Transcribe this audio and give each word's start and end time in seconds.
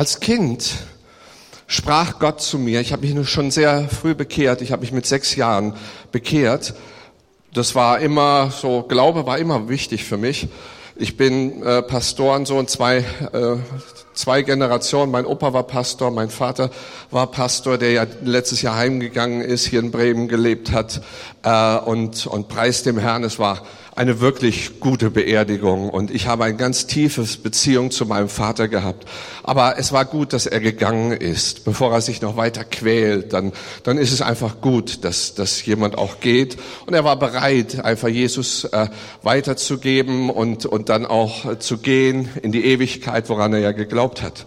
als 0.00 0.18
Kind 0.18 0.76
sprach 1.66 2.20
Gott 2.20 2.40
zu 2.40 2.58
mir. 2.58 2.80
Ich 2.80 2.94
habe 2.94 3.06
mich 3.06 3.28
schon 3.28 3.50
sehr 3.50 3.86
früh 3.86 4.14
bekehrt. 4.14 4.62
Ich 4.62 4.72
habe 4.72 4.80
mich 4.80 4.92
mit 4.92 5.04
sechs 5.04 5.36
Jahren 5.36 5.74
bekehrt. 6.10 6.72
Das 7.52 7.74
war 7.74 8.00
immer 8.00 8.50
so, 8.50 8.82
Glaube 8.84 9.26
war 9.26 9.36
immer 9.36 9.68
wichtig 9.68 10.04
für 10.04 10.16
mich. 10.16 10.48
Ich 10.96 11.18
bin 11.18 11.62
äh, 11.62 11.82
Pastorensohn, 11.82 12.66
zwei, 12.66 13.04
äh, 13.32 13.56
zwei 14.14 14.40
Generationen. 14.40 15.12
Mein 15.12 15.26
Opa 15.26 15.52
war 15.52 15.64
Pastor, 15.64 16.10
mein 16.10 16.30
Vater 16.30 16.70
war 17.10 17.30
Pastor, 17.30 17.76
der 17.76 17.92
ja 17.92 18.06
letztes 18.24 18.62
Jahr 18.62 18.76
heimgegangen 18.76 19.42
ist, 19.42 19.66
hier 19.66 19.80
in 19.80 19.90
Bremen 19.90 20.28
gelebt 20.28 20.72
hat 20.72 21.02
äh, 21.42 21.76
und, 21.76 22.26
und 22.26 22.48
preist 22.48 22.86
dem 22.86 22.96
Herrn. 22.96 23.22
Es 23.22 23.38
war 23.38 23.66
eine 24.00 24.18
wirklich 24.18 24.80
gute 24.80 25.10
Beerdigung 25.10 25.90
und 25.90 26.10
ich 26.10 26.26
habe 26.26 26.44
ein 26.44 26.56
ganz 26.56 26.86
tiefes 26.86 27.36
Beziehung 27.36 27.90
zu 27.90 28.06
meinem 28.06 28.30
Vater 28.30 28.66
gehabt. 28.66 29.06
Aber 29.42 29.76
es 29.76 29.92
war 29.92 30.06
gut, 30.06 30.32
dass 30.32 30.46
er 30.46 30.60
gegangen 30.60 31.12
ist, 31.12 31.66
bevor 31.66 31.92
er 31.92 32.00
sich 32.00 32.22
noch 32.22 32.38
weiter 32.38 32.64
quält. 32.64 33.34
Dann, 33.34 33.52
dann 33.82 33.98
ist 33.98 34.10
es 34.10 34.22
einfach 34.22 34.62
gut, 34.62 35.04
dass, 35.04 35.34
dass 35.34 35.66
jemand 35.66 35.98
auch 35.98 36.20
geht. 36.20 36.56
Und 36.86 36.94
er 36.94 37.04
war 37.04 37.18
bereit, 37.18 37.84
einfach 37.84 38.08
Jesus 38.08 38.64
äh, 38.64 38.88
weiterzugeben 39.22 40.30
und, 40.30 40.64
und 40.64 40.88
dann 40.88 41.04
auch 41.04 41.58
zu 41.58 41.76
gehen 41.76 42.30
in 42.40 42.52
die 42.52 42.64
Ewigkeit, 42.64 43.28
woran 43.28 43.52
er 43.52 43.60
ja 43.60 43.72
geglaubt 43.72 44.22
hat. 44.22 44.46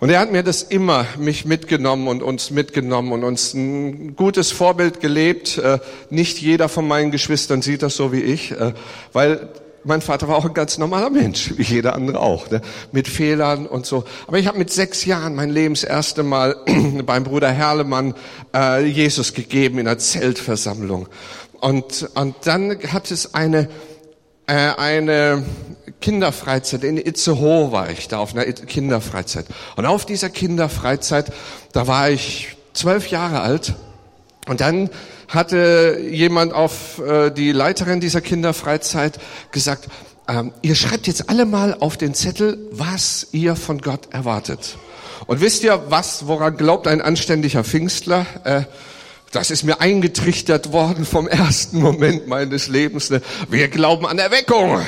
Und 0.00 0.08
er 0.08 0.18
hat 0.18 0.32
mir 0.32 0.42
das 0.42 0.62
immer 0.62 1.04
mich 1.18 1.44
mitgenommen 1.44 2.08
und 2.08 2.22
uns 2.22 2.50
mitgenommen 2.50 3.12
und 3.12 3.22
uns 3.22 3.52
ein 3.52 4.16
gutes 4.16 4.50
Vorbild 4.50 5.00
gelebt. 5.00 5.58
Äh, 5.58 5.78
nicht 6.08 6.38
jeder 6.38 6.70
von 6.70 6.88
meinen 6.88 7.10
Geschwistern 7.10 7.60
sieht 7.60 7.82
das 7.82 7.96
so 7.96 8.10
wie 8.10 8.22
ich, 8.22 8.52
äh, 8.52 8.72
weil 9.12 9.50
mein 9.84 10.00
Vater 10.00 10.26
war 10.28 10.36
auch 10.36 10.46
ein 10.46 10.54
ganz 10.54 10.78
normaler 10.78 11.10
Mensch, 11.10 11.52
wie 11.56 11.62
jeder 11.62 11.94
andere 11.94 12.20
auch, 12.20 12.50
ne? 12.50 12.62
mit 12.92 13.08
Fehlern 13.08 13.66
und 13.66 13.84
so. 13.84 14.04
Aber 14.26 14.38
ich 14.38 14.46
habe 14.46 14.58
mit 14.58 14.70
sechs 14.72 15.04
Jahren 15.04 15.34
mein 15.34 15.50
Lebens 15.50 15.84
erste 15.84 16.22
Mal 16.22 16.56
beim 17.04 17.24
Bruder 17.24 17.50
Herlemann 17.50 18.14
äh, 18.54 18.84
Jesus 18.84 19.34
gegeben 19.34 19.78
in 19.78 19.86
einer 19.86 19.98
Zeltversammlung. 19.98 21.08
Und, 21.60 22.08
und 22.14 22.36
dann 22.44 22.78
hat 22.90 23.10
es 23.10 23.34
eine, 23.34 23.68
äh, 24.46 24.54
eine 24.54 25.44
Kinderfreizeit 26.00 26.84
in 26.84 26.96
Itzehoe 26.96 27.72
war 27.72 27.90
ich 27.90 28.08
da 28.08 28.18
auf 28.18 28.34
einer 28.34 28.44
Kinderfreizeit. 28.44 29.46
Und 29.76 29.86
auf 29.86 30.06
dieser 30.06 30.30
Kinderfreizeit, 30.30 31.32
da 31.72 31.86
war 31.86 32.10
ich 32.10 32.56
zwölf 32.72 33.08
Jahre 33.08 33.40
alt. 33.40 33.74
Und 34.48 34.60
dann 34.60 34.90
hatte 35.28 36.00
jemand 36.10 36.52
auf 36.52 36.98
äh, 36.98 37.30
die 37.30 37.52
Leiterin 37.52 38.00
dieser 38.00 38.20
Kinderfreizeit 38.20 39.18
gesagt, 39.52 39.88
ähm, 40.28 40.52
ihr 40.62 40.74
schreibt 40.74 41.06
jetzt 41.06 41.28
alle 41.28 41.44
mal 41.44 41.76
auf 41.78 41.96
den 41.96 42.14
Zettel, 42.14 42.58
was 42.72 43.28
ihr 43.32 43.56
von 43.56 43.80
Gott 43.80 44.12
erwartet. 44.12 44.76
Und 45.26 45.40
wisst 45.40 45.62
ihr, 45.62 45.82
was, 45.88 46.26
woran 46.26 46.56
glaubt 46.56 46.86
ein 46.86 47.00
anständiger 47.00 47.62
Pfingstler? 47.64 48.26
Äh, 48.44 48.62
das 49.32 49.50
ist 49.50 49.62
mir 49.62 49.80
eingetrichtert 49.80 50.72
worden 50.72 51.04
vom 51.04 51.28
ersten 51.28 51.80
Moment 51.80 52.26
meines 52.26 52.66
Lebens. 52.66 53.10
Ne? 53.10 53.22
Wir 53.48 53.68
glauben 53.68 54.06
an 54.06 54.18
Erweckung. 54.18 54.80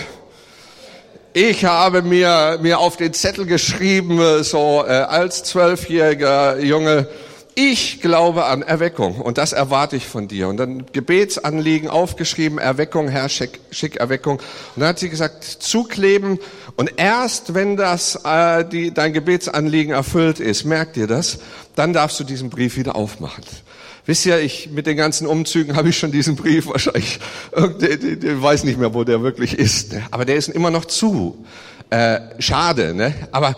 Ich 1.34 1.64
habe 1.64 2.02
mir, 2.02 2.58
mir 2.61 2.78
auf 2.78 2.98
den 2.98 3.14
Zettel 3.14 3.47
geschrieben, 3.47 4.44
so 4.44 4.84
äh, 4.86 4.91
als 4.91 5.44
zwölfjähriger 5.44 6.61
Junge, 6.61 7.08
ich 7.55 8.02
glaube 8.02 8.44
an 8.44 8.61
Erweckung 8.61 9.19
und 9.19 9.38
das 9.38 9.55
erwarte 9.55 9.97
ich 9.97 10.06
von 10.06 10.28
dir. 10.28 10.48
Und 10.48 10.58
dann 10.58 10.84
Gebetsanliegen 10.92 11.88
aufgeschrieben, 11.88 12.58
Erweckung, 12.58 13.08
Herr, 13.08 13.30
schick, 13.30 13.60
schick 13.70 13.97
Erweckung. 13.97 14.41
Und 14.75 14.80
dann 14.80 14.91
hat 14.91 14.98
sie 14.98 15.08
gesagt, 15.08 15.42
zukleben 15.44 16.38
und 16.77 16.98
erst 16.98 17.55
wenn 17.55 17.78
das 17.78 18.14
äh, 18.27 18.66
die, 18.66 18.92
dein 18.92 19.14
Gebetsanliegen 19.14 19.94
erfüllt 19.94 20.38
ist, 20.38 20.64
merkt 20.64 20.98
ihr 20.98 21.06
das, 21.06 21.38
dann 21.77 21.94
darfst 21.94 22.20
du 22.20 22.25
diesen 22.25 22.50
Brief 22.50 22.77
wieder 22.77 22.94
aufmachen. 22.94 23.44
Wisst 24.05 24.27
ihr, 24.27 24.41
ich 24.41 24.70
mit 24.70 24.86
den 24.86 24.97
ganzen 24.97 25.28
Umzügen 25.28 25.77
habe 25.77 25.91
ich 25.91 25.98
schon 25.98 26.11
diesen 26.11 26.34
Brief 26.34 26.67
wahrscheinlich, 26.67 27.20
ich 27.53 28.43
weiß 28.43 28.65
nicht 28.65 28.78
mehr, 28.78 28.94
wo 28.94 29.04
der 29.04 29.22
wirklich 29.22 29.56
ist, 29.56 29.93
ne? 29.93 30.03
aber 30.10 30.25
der 30.25 30.37
ist 30.37 30.49
immer 30.49 30.71
noch 30.71 30.87
zu. 30.87 31.44
Äh, 31.91 32.21
schade, 32.41 32.94
ne? 32.94 33.15
Aber 33.31 33.54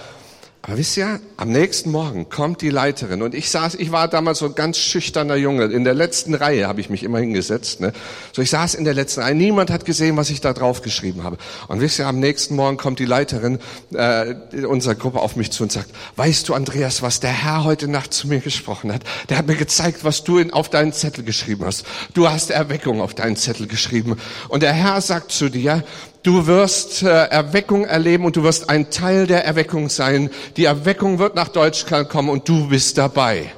aber 0.66 0.78
wisst 0.78 0.96
ihr, 0.96 1.20
am 1.36 1.50
nächsten 1.50 1.90
Morgen 1.90 2.30
kommt 2.30 2.62
die 2.62 2.70
Leiterin 2.70 3.20
und 3.20 3.34
ich 3.34 3.50
saß, 3.50 3.74
ich 3.74 3.92
war 3.92 4.08
damals 4.08 4.38
so 4.38 4.46
ein 4.46 4.54
ganz 4.54 4.78
schüchterner 4.78 5.36
Junge. 5.36 5.64
In 5.64 5.84
der 5.84 5.92
letzten 5.92 6.32
Reihe 6.32 6.66
habe 6.66 6.80
ich 6.80 6.88
mich 6.88 7.02
immer 7.02 7.18
hingesetzt. 7.18 7.82
Ne? 7.82 7.92
So 8.32 8.40
ich 8.40 8.48
saß 8.48 8.74
in 8.74 8.84
der 8.84 8.94
letzten 8.94 9.20
Reihe. 9.20 9.34
Niemand 9.34 9.70
hat 9.70 9.84
gesehen, 9.84 10.16
was 10.16 10.30
ich 10.30 10.40
da 10.40 10.54
drauf 10.54 10.80
geschrieben 10.80 11.22
habe. 11.22 11.36
Und 11.68 11.82
wisst 11.82 11.98
ihr, 11.98 12.06
am 12.06 12.18
nächsten 12.18 12.56
Morgen 12.56 12.78
kommt 12.78 12.98
die 12.98 13.04
Leiterin 13.04 13.58
äh, 13.92 14.36
unserer 14.64 14.94
Gruppe 14.94 15.20
auf 15.20 15.36
mich 15.36 15.52
zu 15.52 15.64
und 15.64 15.70
sagt: 15.70 15.90
Weißt 16.16 16.48
du, 16.48 16.54
Andreas, 16.54 17.02
was 17.02 17.20
der 17.20 17.32
Herr 17.32 17.64
heute 17.64 17.86
Nacht 17.86 18.14
zu 18.14 18.26
mir 18.26 18.40
gesprochen 18.40 18.90
hat? 18.90 19.02
Der 19.28 19.36
hat 19.36 19.46
mir 19.46 19.56
gezeigt, 19.56 20.02
was 20.02 20.24
du 20.24 20.38
in, 20.38 20.50
auf 20.50 20.70
deinen 20.70 20.94
Zettel 20.94 21.24
geschrieben 21.24 21.66
hast. 21.66 21.84
Du 22.14 22.30
hast 22.30 22.50
Erweckung 22.50 23.02
auf 23.02 23.12
deinen 23.12 23.36
Zettel 23.36 23.66
geschrieben. 23.66 24.16
Und 24.48 24.62
der 24.62 24.72
Herr 24.72 25.02
sagt 25.02 25.30
zu 25.30 25.50
dir: 25.50 25.84
Du 26.24 26.46
wirst 26.46 27.02
äh, 27.02 27.26
Erweckung 27.26 27.84
erleben 27.84 28.24
und 28.24 28.36
du 28.36 28.42
wirst 28.44 28.70
ein 28.70 28.88
Teil 28.88 29.26
der 29.26 29.44
Erweckung 29.44 29.90
sein. 29.90 30.30
Die 30.56 30.64
Erweckung 30.64 31.18
wird 31.18 31.34
nach 31.34 31.48
Deutschland 31.48 32.08
kommen 32.08 32.30
und 32.30 32.48
du 32.48 32.68
bist 32.68 32.96
dabei. 32.96 33.52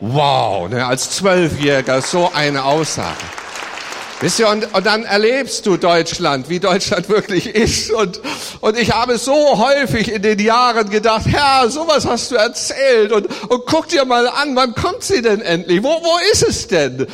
Wow, 0.00 0.68
ne, 0.68 0.84
als 0.84 1.10
Zwölfjähriger 1.10 2.02
so 2.02 2.28
eine 2.34 2.64
Aussage. 2.64 3.20
Wisst 4.20 4.40
ihr, 4.40 4.48
und, 4.48 4.74
und 4.74 4.84
dann 4.84 5.04
erlebst 5.04 5.64
du 5.64 5.76
Deutschland, 5.76 6.48
wie 6.48 6.58
Deutschland 6.58 7.08
wirklich 7.08 7.46
ist. 7.46 7.92
Und, 7.92 8.20
und 8.60 8.76
ich 8.76 8.90
habe 8.90 9.16
so 9.16 9.58
häufig 9.58 10.10
in 10.10 10.22
den 10.22 10.40
Jahren 10.40 10.90
gedacht, 10.90 11.26
Herr, 11.26 11.70
sowas 11.70 12.04
hast 12.04 12.32
du 12.32 12.34
erzählt. 12.34 13.12
Und, 13.12 13.28
und 13.48 13.62
guck 13.66 13.86
dir 13.86 14.04
mal 14.04 14.26
an, 14.26 14.56
wann 14.56 14.74
kommt 14.74 15.04
sie 15.04 15.22
denn 15.22 15.40
endlich? 15.40 15.80
Wo, 15.84 15.88
wo 15.88 16.18
ist 16.32 16.42
es 16.42 16.66
denn? 16.66 17.06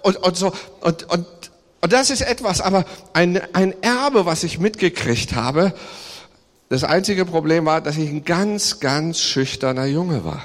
Und, 0.00 0.16
und 0.16 0.36
so, 0.38 0.50
und, 0.80 1.10
und 1.10 1.26
und 1.80 1.92
das 1.92 2.10
ist 2.10 2.22
etwas, 2.22 2.60
aber 2.60 2.84
ein, 3.12 3.40
ein 3.54 3.74
Erbe, 3.82 4.26
was 4.26 4.42
ich 4.44 4.58
mitgekriegt 4.58 5.34
habe. 5.34 5.74
Das 6.68 6.84
einzige 6.84 7.24
Problem 7.24 7.66
war, 7.66 7.80
dass 7.80 7.96
ich 7.96 8.10
ein 8.10 8.24
ganz, 8.24 8.80
ganz 8.80 9.20
schüchterner 9.20 9.86
Junge 9.86 10.24
war. 10.24 10.44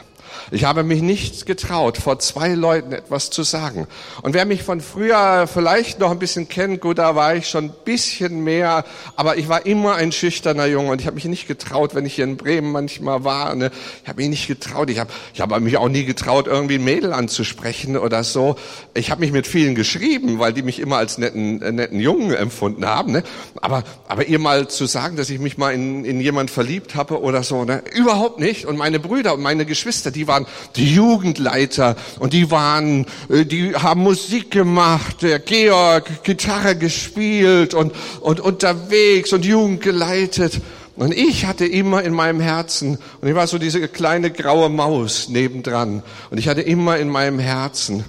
Ich 0.51 0.63
habe 0.66 0.83
mich 0.83 1.01
nicht 1.01 1.45
getraut, 1.45 1.97
vor 1.97 2.19
zwei 2.19 2.49
Leuten 2.49 2.91
etwas 2.91 3.29
zu 3.29 3.44
sagen. 3.44 3.88
Und 4.21 4.33
wer 4.33 4.45
mich 4.45 4.63
von 4.63 4.81
früher 4.81 5.47
vielleicht 5.47 5.99
noch 5.99 6.11
ein 6.11 6.19
bisschen 6.19 6.47
kennt, 6.47 6.81
gut, 6.81 6.97
da 6.97 7.16
war 7.16 7.35
ich 7.35 7.47
schon 7.47 7.66
ein 7.66 7.73
bisschen 7.85 8.44
mehr, 8.44 8.85
aber 9.16 9.38
ich 9.38 9.49
war 9.49 9.66
immer 9.66 9.95
ein 9.95 10.11
schüchterner 10.11 10.66
Junge 10.66 10.91
und 10.91 11.01
ich 11.01 11.07
habe 11.07 11.16
mich 11.16 11.25
nicht 11.25 11.47
getraut, 11.47 11.95
wenn 11.95 12.05
ich 12.05 12.16
hier 12.16 12.25
in 12.25 12.38
Bremen 12.38 12.71
manchmal 12.71 13.23
war. 13.23 13.55
Ne? 13.55 13.71
Ich 14.03 14.09
habe 14.09 14.21
mich 14.21 14.29
nicht 14.29 14.47
getraut. 14.47 14.89
Ich 14.89 14.99
habe 14.99 15.11
ich 15.33 15.41
hab 15.41 15.59
mich 15.59 15.77
auch 15.77 15.89
nie 15.89 16.05
getraut, 16.05 16.47
irgendwie 16.47 16.75
ein 16.75 16.83
Mädel 16.83 17.13
anzusprechen 17.13 17.97
oder 17.97 18.23
so. 18.23 18.55
Ich 18.94 19.11
habe 19.11 19.21
mich 19.21 19.31
mit 19.31 19.47
vielen 19.47 19.75
geschrieben, 19.75 20.39
weil 20.39 20.53
die 20.53 20.61
mich 20.61 20.79
immer 20.79 20.97
als 20.97 21.17
netten, 21.17 21.61
äh, 21.61 21.71
netten 21.71 22.00
Jungen 22.00 22.33
empfunden 22.33 22.85
haben. 22.85 23.11
Ne? 23.11 23.23
Aber, 23.61 23.83
aber 24.07 24.27
ihr 24.27 24.39
mal 24.39 24.67
zu 24.67 24.85
sagen, 24.85 25.15
dass 25.15 25.29
ich 25.29 25.39
mich 25.39 25.57
mal 25.57 25.73
in, 25.73 26.05
in 26.05 26.19
jemand 26.19 26.51
verliebt 26.51 26.95
habe 26.95 27.21
oder 27.21 27.44
so, 27.44 27.65
ne? 27.65 27.83
überhaupt 27.94 28.39
nicht. 28.39 28.65
Und 28.65 28.77
meine 28.77 29.00
Brüder 29.00 29.33
und 29.33 29.41
meine 29.41 29.65
Geschwister, 29.65 30.11
die 30.11 30.22
waren 30.28 30.44
waren 30.44 30.47
die 30.75 30.94
Jugendleiter 30.94 31.95
und 32.19 32.34
die 32.34 32.50
waren, 32.51 33.06
äh, 33.29 33.45
die 33.45 33.75
haben 33.75 34.01
Musik 34.01 34.51
gemacht, 34.51 35.22
der 35.22 35.39
Georg 35.39 36.23
Gitarre 36.23 36.75
gespielt 36.75 37.73
und, 37.73 37.94
und 38.22 38.39
unterwegs 38.39 39.33
und 39.33 39.45
Jugend 39.45 39.81
geleitet. 39.81 40.62
Und 40.95 41.12
ich 41.13 41.45
hatte 41.45 41.66
immer 41.66 42.03
in 42.03 42.13
meinem 42.13 42.39
Herzen, 42.39 43.00
und 43.19 43.28
ich 43.28 43.33
war 43.33 43.47
so 43.47 43.57
diese 43.57 43.88
kleine 43.88 44.29
graue 44.29 44.69
Maus 44.69 45.28
nebendran, 45.28 46.03
und 46.29 46.38
ich 46.38 46.47
hatte 46.47 46.62
immer 46.62 46.97
in 46.97 47.09
meinem 47.09 47.39
Herzen, 47.39 48.06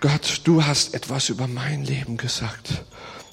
Gott, 0.00 0.40
du 0.44 0.64
hast 0.64 0.94
etwas 0.94 1.28
über 1.28 1.46
mein 1.46 1.84
Leben 1.84 2.16
gesagt. 2.16 2.84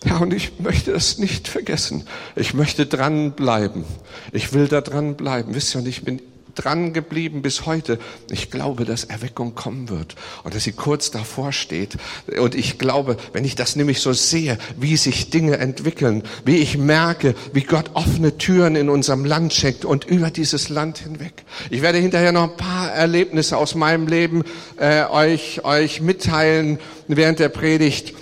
Ja, 0.06 0.18
und 0.18 0.34
ich 0.34 0.59
möchte 0.59 0.94
das 0.94 1.18
nicht 1.18 1.47
vergessen. 1.47 2.08
Ich 2.36 2.53
möchte 2.53 2.86
dranbleiben. 2.86 3.84
Ich 4.31 4.53
will 4.53 4.68
da 4.68 4.81
dranbleiben. 4.81 5.53
Wisst 5.53 5.75
ihr, 5.75 5.80
und 5.80 5.88
ich 5.88 6.03
bin 6.03 6.22
dran 6.56 6.94
geblieben 6.94 7.42
bis 7.42 7.66
heute. 7.66 8.00
Ich 8.30 8.52
glaube, 8.52 8.86
dass 8.86 9.03
Erweckung 9.03 9.56
kommen 9.56 9.90
wird 9.90 10.16
und 10.44 10.53
dass 10.53 10.64
sie 10.64 10.72
kurz 10.72 11.12
davor 11.12 11.52
steht. 11.52 11.98
Und 12.40 12.56
ich 12.56 12.78
glaube, 12.78 13.18
wenn 13.34 13.46
ich 13.46 13.56
das 13.56 13.76
nämlich 13.76 14.00
so 14.00 14.14
sehe, 14.14 14.58
wie 14.78 14.98
sich 14.98 15.30
Dinge 15.30 15.58
entwickeln, 15.58 16.24
wie 16.46 16.58
ich 16.58 16.78
merke, 16.78 17.36
wie 17.53 17.64
Gott 17.64 17.92
offene 17.94 18.38
Türen 18.38 18.76
in 18.76 18.90
unserem 18.90 19.26
Land 19.26 19.53
schenkt 19.53 19.86
und 19.86 20.06
über 20.06 20.30
dieses 20.30 20.70
Land 20.70 21.00
hinweg. 21.00 21.44
Ich 21.70 21.82
werde 21.82 21.98
hinterher 21.98 22.32
noch 22.32 22.52
ein 22.52 22.58
paar 22.58 22.92
Erlebnisse 22.92 23.58
aus 23.58 23.76
meinem 23.76 24.08
Leben 24.08 24.44
äh, 24.78 25.06
euch, 25.06 25.64
euch 25.64 26.02
mitteilen 26.02 26.80
während 27.08 27.40
der 27.40 27.50
Predigt. 27.50 28.14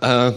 Äh, 0.00 0.32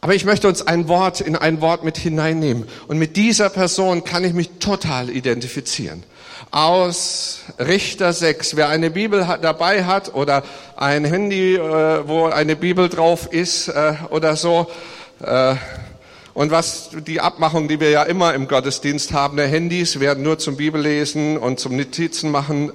aber 0.00 0.14
ich 0.14 0.24
möchte 0.24 0.46
uns 0.46 0.62
ein 0.62 0.88
Wort 0.88 1.20
in 1.20 1.34
ein 1.34 1.60
Wort 1.60 1.82
mit 1.82 1.98
hineinnehmen. 1.98 2.64
Und 2.86 2.98
mit 2.98 3.16
dieser 3.16 3.50
Person 3.50 4.04
kann 4.04 4.24
ich 4.24 4.34
mich 4.34 4.50
total 4.60 5.10
identifizieren 5.10 6.04
aus 6.50 7.40
Richter 7.58 8.12
6. 8.12 8.56
Wer 8.56 8.68
eine 8.68 8.90
Bibel 8.90 9.26
dabei 9.42 9.84
hat 9.84 10.14
oder 10.14 10.42
ein 10.76 11.04
Handy, 11.04 11.56
äh, 11.56 12.08
wo 12.08 12.26
eine 12.26 12.56
Bibel 12.56 12.88
drauf 12.88 13.32
ist 13.32 13.68
äh, 13.68 13.94
oder 14.10 14.36
so, 14.36 14.66
äh, 15.22 15.54
Und 16.34 16.50
was 16.50 16.90
die 17.06 17.20
Abmachung, 17.20 17.66
die 17.66 17.80
wir 17.80 17.88
ja 17.88 18.02
immer 18.02 18.34
im 18.34 18.46
Gottesdienst 18.46 19.12
haben, 19.12 19.38
der 19.38 19.48
Handys 19.48 20.00
werden 20.00 20.22
nur 20.22 20.38
zum 20.38 20.56
Bibellesen 20.56 21.38
und 21.38 21.58
zum 21.58 21.76
Notizen 21.76 22.30
machen 22.30 22.70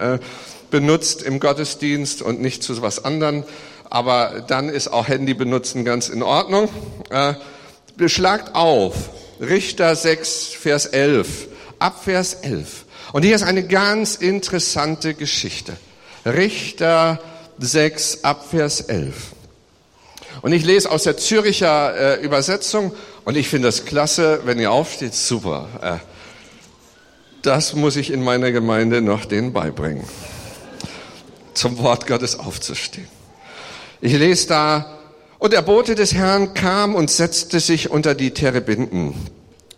benutzt 0.71 1.21
im 1.21 1.39
Gottesdienst 1.39 2.23
und 2.23 2.41
nicht 2.41 2.63
zu 2.63 2.81
was 2.81 3.05
anderem. 3.05 3.43
Aber 3.87 4.43
dann 4.47 4.67
ist 4.69 4.87
auch 4.87 5.07
Handy 5.07 5.35
benutzen 5.35 5.85
ganz 5.85 6.09
in 6.09 6.23
Ordnung. 6.23 6.69
Beschlagt 7.97 8.55
auf. 8.55 9.11
Richter 9.39 9.95
6, 9.95 10.53
Vers 10.59 10.87
11. 10.87 11.47
Ab 11.77 12.03
Vers 12.03 12.33
11. 12.41 12.85
Und 13.13 13.23
hier 13.23 13.35
ist 13.35 13.43
eine 13.43 13.63
ganz 13.63 14.15
interessante 14.15 15.13
Geschichte. 15.13 15.75
Richter 16.25 17.19
6, 17.59 18.23
ab 18.23 18.45
Vers 18.49 18.81
11. 18.81 19.13
Und 20.41 20.53
ich 20.53 20.63
lese 20.63 20.89
aus 20.89 21.03
der 21.03 21.17
Züricher 21.17 22.19
äh, 22.19 22.23
Übersetzung 22.23 22.93
und 23.25 23.35
ich 23.35 23.49
finde 23.49 23.67
das 23.67 23.85
klasse, 23.85 24.41
wenn 24.45 24.59
ihr 24.59 24.71
aufsteht, 24.71 25.13
super. 25.13 25.67
Äh, 25.81 25.97
das 27.41 27.73
muss 27.73 27.95
ich 27.95 28.11
in 28.11 28.23
meiner 28.23 28.51
Gemeinde 28.51 29.01
noch 29.01 29.25
denen 29.25 29.51
beibringen, 29.51 30.05
zum 31.53 31.79
Wort 31.79 32.07
Gottes 32.07 32.39
aufzustehen. 32.39 33.07
Ich 33.99 34.13
lese 34.13 34.47
da, 34.47 34.99
und 35.37 35.53
der 35.53 35.63
Bote 35.63 35.95
des 35.95 36.13
Herrn 36.13 36.53
kam 36.53 36.95
und 36.95 37.09
setzte 37.09 37.59
sich 37.59 37.91
unter 37.91 38.15
die 38.15 38.31
Terebinden, 38.31 39.15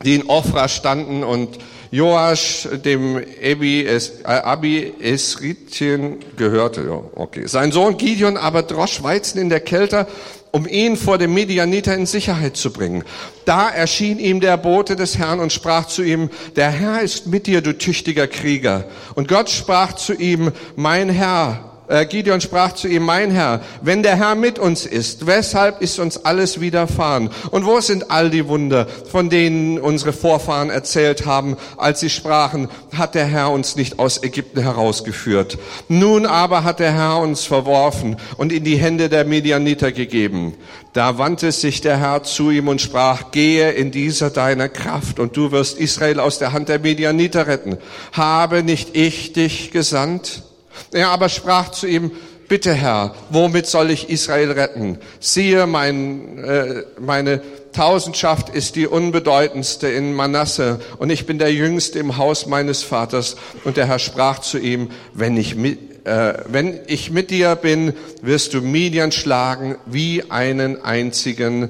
die 0.03 0.15
in 0.15 0.29
Ofra 0.29 0.67
standen 0.67 1.23
und 1.23 1.57
Joasch, 1.93 2.67
dem 2.83 3.23
Abi, 3.43 3.85
es, 3.85 4.21
äh, 4.23 4.29
Abi 4.29 4.93
Esritien 4.99 6.17
gehörte. 6.35 6.81
Ja, 6.81 7.03
okay. 7.13 7.45
Sein 7.45 7.71
Sohn 7.71 7.97
Gideon 7.97 8.35
aber 8.35 8.63
drosch 8.63 9.03
Weizen 9.03 9.39
in 9.39 9.49
der 9.49 9.59
Kälte, 9.59 10.07
um 10.49 10.67
ihn 10.67 10.97
vor 10.97 11.19
dem 11.19 11.35
Medianiter 11.35 11.93
in 11.93 12.07
Sicherheit 12.07 12.57
zu 12.57 12.73
bringen. 12.73 13.03
Da 13.45 13.69
erschien 13.69 14.17
ihm 14.17 14.39
der 14.39 14.57
Bote 14.57 14.95
des 14.95 15.19
Herrn 15.19 15.39
und 15.39 15.53
sprach 15.53 15.85
zu 15.85 16.01
ihm, 16.01 16.31
der 16.55 16.71
Herr 16.71 17.03
ist 17.03 17.27
mit 17.27 17.45
dir, 17.45 17.61
du 17.61 17.77
tüchtiger 17.77 18.25
Krieger. 18.25 18.85
Und 19.13 19.27
Gott 19.27 19.51
sprach 19.51 19.93
zu 19.93 20.13
ihm, 20.13 20.51
mein 20.75 21.09
Herr, 21.09 21.72
äh, 21.87 22.05
Gideon 22.05 22.41
sprach 22.41 22.73
zu 22.73 22.87
ihm, 22.87 23.03
mein 23.03 23.31
Herr, 23.31 23.61
wenn 23.81 24.03
der 24.03 24.15
Herr 24.15 24.35
mit 24.35 24.57
uns 24.57 24.85
ist, 24.85 25.27
weshalb 25.27 25.81
ist 25.81 25.99
uns 25.99 26.25
alles 26.25 26.61
widerfahren? 26.61 27.29
Und 27.51 27.65
wo 27.65 27.79
sind 27.81 28.09
all 28.09 28.29
die 28.29 28.47
Wunder, 28.47 28.87
von 29.11 29.29
denen 29.29 29.79
unsere 29.79 30.13
Vorfahren 30.13 30.69
erzählt 30.69 31.25
haben, 31.25 31.57
als 31.77 31.99
sie 31.99 32.09
sprachen, 32.09 32.69
hat 32.95 33.15
der 33.15 33.25
Herr 33.25 33.51
uns 33.51 33.75
nicht 33.75 33.99
aus 33.99 34.23
Ägypten 34.23 34.61
herausgeführt? 34.61 35.57
Nun 35.89 36.25
aber 36.25 36.63
hat 36.63 36.79
der 36.79 36.93
Herr 36.93 37.17
uns 37.17 37.43
verworfen 37.43 38.17
und 38.37 38.51
in 38.51 38.63
die 38.63 38.77
Hände 38.77 39.09
der 39.09 39.25
Medianiter 39.25 39.91
gegeben. 39.91 40.55
Da 40.93 41.17
wandte 41.17 41.51
sich 41.51 41.81
der 41.81 41.97
Herr 41.97 42.23
zu 42.23 42.51
ihm 42.51 42.67
und 42.67 42.79
sprach, 42.79 43.31
gehe 43.31 43.71
in 43.71 43.91
dieser 43.91 44.29
deiner 44.29 44.69
Kraft 44.69 45.19
und 45.19 45.35
du 45.35 45.51
wirst 45.51 45.79
Israel 45.79 46.19
aus 46.19 46.39
der 46.39 46.53
Hand 46.53 46.69
der 46.69 46.79
Medianiter 46.79 47.47
retten. 47.47 47.77
Habe 48.11 48.63
nicht 48.63 48.95
ich 48.95 49.33
dich 49.33 49.71
gesandt? 49.71 50.43
Er 50.91 51.09
aber 51.09 51.29
sprach 51.29 51.69
zu 51.69 51.87
ihm, 51.87 52.11
bitte 52.47 52.73
Herr, 52.73 53.15
womit 53.29 53.65
soll 53.67 53.91
ich 53.91 54.09
Israel 54.09 54.51
retten? 54.51 54.99
Siehe, 55.19 55.65
mein, 55.67 56.37
äh, 56.43 56.83
meine 56.99 57.41
Tausendschaft 57.73 58.49
ist 58.49 58.75
die 58.75 58.87
unbedeutendste 58.87 59.87
in 59.87 60.13
Manasse 60.13 60.79
und 60.99 61.09
ich 61.09 61.25
bin 61.25 61.39
der 61.39 61.51
Jüngste 61.51 61.99
im 61.99 62.17
Haus 62.17 62.45
meines 62.45 62.83
Vaters. 62.83 63.35
Und 63.63 63.77
der 63.77 63.87
Herr 63.87 63.99
sprach 63.99 64.39
zu 64.39 64.59
ihm, 64.59 64.89
wenn 65.13 65.35
ich 65.37 65.55
mit, 65.55 66.05
äh, 66.05 66.35
wenn 66.47 66.79
ich 66.87 67.11
mit 67.11 67.31
dir 67.31 67.55
bin, 67.55 67.93
wirst 68.21 68.53
du 68.53 68.61
Midian 68.61 69.11
schlagen 69.11 69.77
wie 69.85 70.29
einen 70.29 70.83
einzigen 70.83 71.69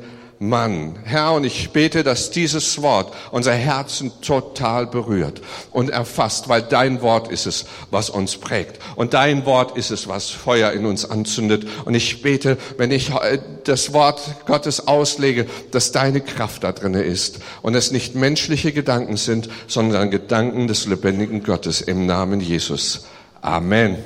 Mann. 0.50 0.96
Herr, 1.04 1.34
und 1.34 1.46
ich 1.46 1.72
bete, 1.72 2.04
dass 2.04 2.32
dieses 2.32 2.82
Wort 2.82 3.14
unser 3.32 3.54
Herzen 3.54 4.12
total 4.22 4.88
berührt 4.88 5.42
und 5.72 5.90
erfasst, 5.90 6.50
weil 6.50 6.62
dein 6.62 7.02
Wort 7.02 7.32
ist 7.32 7.46
es, 7.46 7.66
was 7.92 8.10
uns 8.10 8.38
prägt. 8.38 8.80
Und 8.96 9.14
dein 9.14 9.46
Wort 9.46 9.78
ist 9.78 9.92
es, 9.92 10.08
was 10.08 10.30
Feuer 10.30 10.72
in 10.72 10.86
uns 10.86 11.10
anzündet. 11.10 11.66
Und 11.86 11.96
ich 11.96 12.22
bete, 12.22 12.58
wenn 12.78 12.92
ich 12.92 13.10
äh, 13.10 13.40
das 13.64 13.94
Wort 13.94 14.22
Gottes 14.46 14.88
auslege, 14.88 15.46
dass 15.72 15.92
deine 15.92 16.22
Kraft 16.22 16.64
da 16.64 16.72
drinne 16.72 17.04
ist 17.04 17.40
und 17.62 17.76
es 17.76 17.92
nicht 17.92 18.16
menschliche 18.16 18.74
Gedanken 18.74 19.18
sind, 19.18 19.50
sondern 19.68 20.12
Gedanken 20.12 20.68
des 20.68 20.86
lebendigen 20.86 21.44
Gottes 21.44 21.82
im 21.82 22.06
Namen 22.06 22.42
Jesus. 22.42 23.06
Amen. 23.42 23.98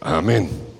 Amen. 0.00 0.71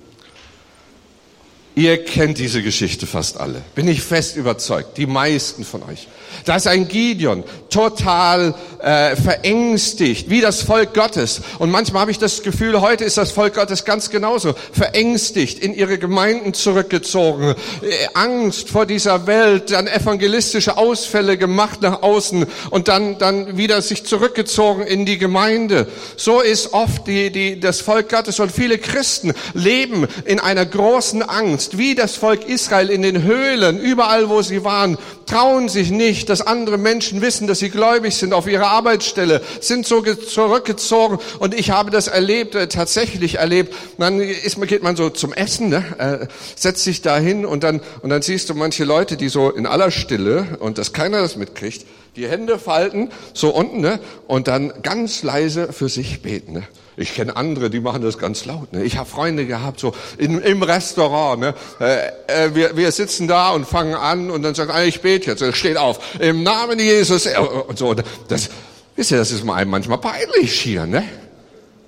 Ihr 1.74 2.04
kennt 2.04 2.38
diese 2.38 2.62
Geschichte 2.62 3.06
fast 3.06 3.40
alle, 3.40 3.62
bin 3.74 3.88
ich 3.88 4.02
fest 4.02 4.36
überzeugt, 4.36 4.98
die 4.98 5.06
meisten 5.06 5.64
von 5.64 5.82
euch. 5.82 6.06
Da 6.44 6.56
ist 6.56 6.66
ein 6.66 6.88
Gideon, 6.88 7.44
total 7.70 8.54
äh, 8.80 9.16
verängstigt, 9.16 10.28
wie 10.28 10.40
das 10.40 10.62
Volk 10.62 10.94
Gottes. 10.94 11.40
Und 11.58 11.70
manchmal 11.70 12.02
habe 12.02 12.10
ich 12.10 12.18
das 12.18 12.42
Gefühl, 12.42 12.80
heute 12.80 13.04
ist 13.04 13.16
das 13.16 13.32
Volk 13.32 13.54
Gottes 13.54 13.84
ganz 13.84 14.10
genauso 14.10 14.54
verängstigt, 14.72 15.58
in 15.60 15.74
ihre 15.74 15.98
Gemeinden 15.98 16.52
zurückgezogen, 16.52 17.54
äh, 17.82 18.08
Angst 18.14 18.70
vor 18.70 18.86
dieser 18.86 19.26
Welt, 19.26 19.70
dann 19.70 19.86
evangelistische 19.86 20.76
Ausfälle 20.76 21.38
gemacht 21.38 21.82
nach 21.82 22.02
außen 22.02 22.46
und 22.70 22.88
dann 22.88 23.18
dann 23.18 23.56
wieder 23.56 23.80
sich 23.82 24.04
zurückgezogen 24.04 24.82
in 24.82 25.06
die 25.06 25.18
Gemeinde. 25.18 25.86
So 26.16 26.40
ist 26.40 26.72
oft 26.72 27.06
die, 27.06 27.30
die 27.30 27.60
das 27.60 27.80
Volk 27.80 28.08
Gottes 28.08 28.40
und 28.40 28.50
viele 28.50 28.78
Christen 28.78 29.32
leben 29.54 30.08
in 30.24 30.40
einer 30.40 30.66
großen 30.66 31.22
Angst, 31.22 31.61
wie 31.78 31.94
das 31.94 32.16
Volk 32.16 32.48
Israel 32.48 32.90
in 32.90 33.02
den 33.02 33.22
Höhlen, 33.22 33.78
überall 33.78 34.28
wo 34.28 34.42
sie 34.42 34.64
waren, 34.64 34.98
trauen 35.26 35.68
sich 35.68 35.90
nicht, 35.90 36.28
dass 36.28 36.40
andere 36.40 36.78
Menschen 36.78 37.22
wissen, 37.22 37.46
dass 37.46 37.60
sie 37.60 37.70
gläubig 37.70 38.14
sind 38.16 38.34
auf 38.34 38.46
ihrer 38.46 38.68
Arbeitsstelle, 38.68 39.40
sind 39.60 39.86
so 39.86 40.02
zurückgezogen. 40.02 41.18
Und 41.38 41.54
ich 41.54 41.70
habe 41.70 41.90
das 41.90 42.08
erlebt, 42.08 42.54
äh, 42.54 42.68
tatsächlich 42.68 43.36
erlebt. 43.36 43.74
Dann 43.98 44.20
ist, 44.20 44.60
geht 44.66 44.82
man 44.82 44.96
so 44.96 45.10
zum 45.10 45.32
Essen, 45.32 45.68
ne? 45.70 45.84
äh, 45.98 46.26
setzt 46.56 46.84
sich 46.84 47.02
da 47.02 47.18
hin 47.18 47.46
und 47.46 47.64
dann, 47.64 47.80
und 48.02 48.10
dann 48.10 48.22
siehst 48.22 48.50
du 48.50 48.54
manche 48.54 48.84
Leute, 48.84 49.16
die 49.16 49.28
so 49.28 49.50
in 49.50 49.66
aller 49.66 49.90
Stille, 49.90 50.58
und 50.60 50.78
dass 50.78 50.92
keiner 50.92 51.20
das 51.20 51.36
mitkriegt, 51.36 51.86
die 52.16 52.28
Hände 52.28 52.58
falten, 52.58 53.10
so 53.32 53.50
unten, 53.50 53.80
ne? 53.80 54.00
und 54.26 54.48
dann 54.48 54.72
ganz 54.82 55.22
leise 55.22 55.72
für 55.72 55.88
sich 55.88 56.22
beten. 56.22 56.52
Ne? 56.52 56.62
Ich 56.96 57.14
kenne 57.14 57.36
andere, 57.36 57.70
die 57.70 57.80
machen 57.80 58.02
das 58.02 58.18
ganz 58.18 58.44
laut. 58.44 58.72
Ne? 58.72 58.84
Ich 58.84 58.98
habe 58.98 59.08
Freunde 59.08 59.46
gehabt, 59.46 59.80
so 59.80 59.94
in, 60.18 60.40
im 60.40 60.62
Restaurant. 60.62 61.40
Ne? 61.40 61.54
Äh, 61.80 62.08
äh, 62.26 62.54
wir, 62.54 62.76
wir 62.76 62.92
sitzen 62.92 63.28
da 63.28 63.50
und 63.50 63.66
fangen 63.66 63.94
an 63.94 64.30
und 64.30 64.42
dann 64.42 64.54
sagt 64.54 64.70
einer, 64.70 64.84
ich 64.84 65.00
bete 65.00 65.30
jetzt. 65.30 65.40
Er 65.40 65.54
steht 65.54 65.78
auf, 65.78 66.00
im 66.20 66.42
Namen 66.42 66.78
Jesus. 66.78 67.26
Und 67.66 67.78
so. 67.78 67.94
Das, 68.28 68.50
wisst 68.94 69.10
ihr, 69.10 69.16
das 69.16 69.30
ist 69.30 69.48
einem 69.48 69.70
manchmal 69.70 69.98
peinlich 69.98 70.60
hier. 70.60 70.84
Ne? 70.84 71.04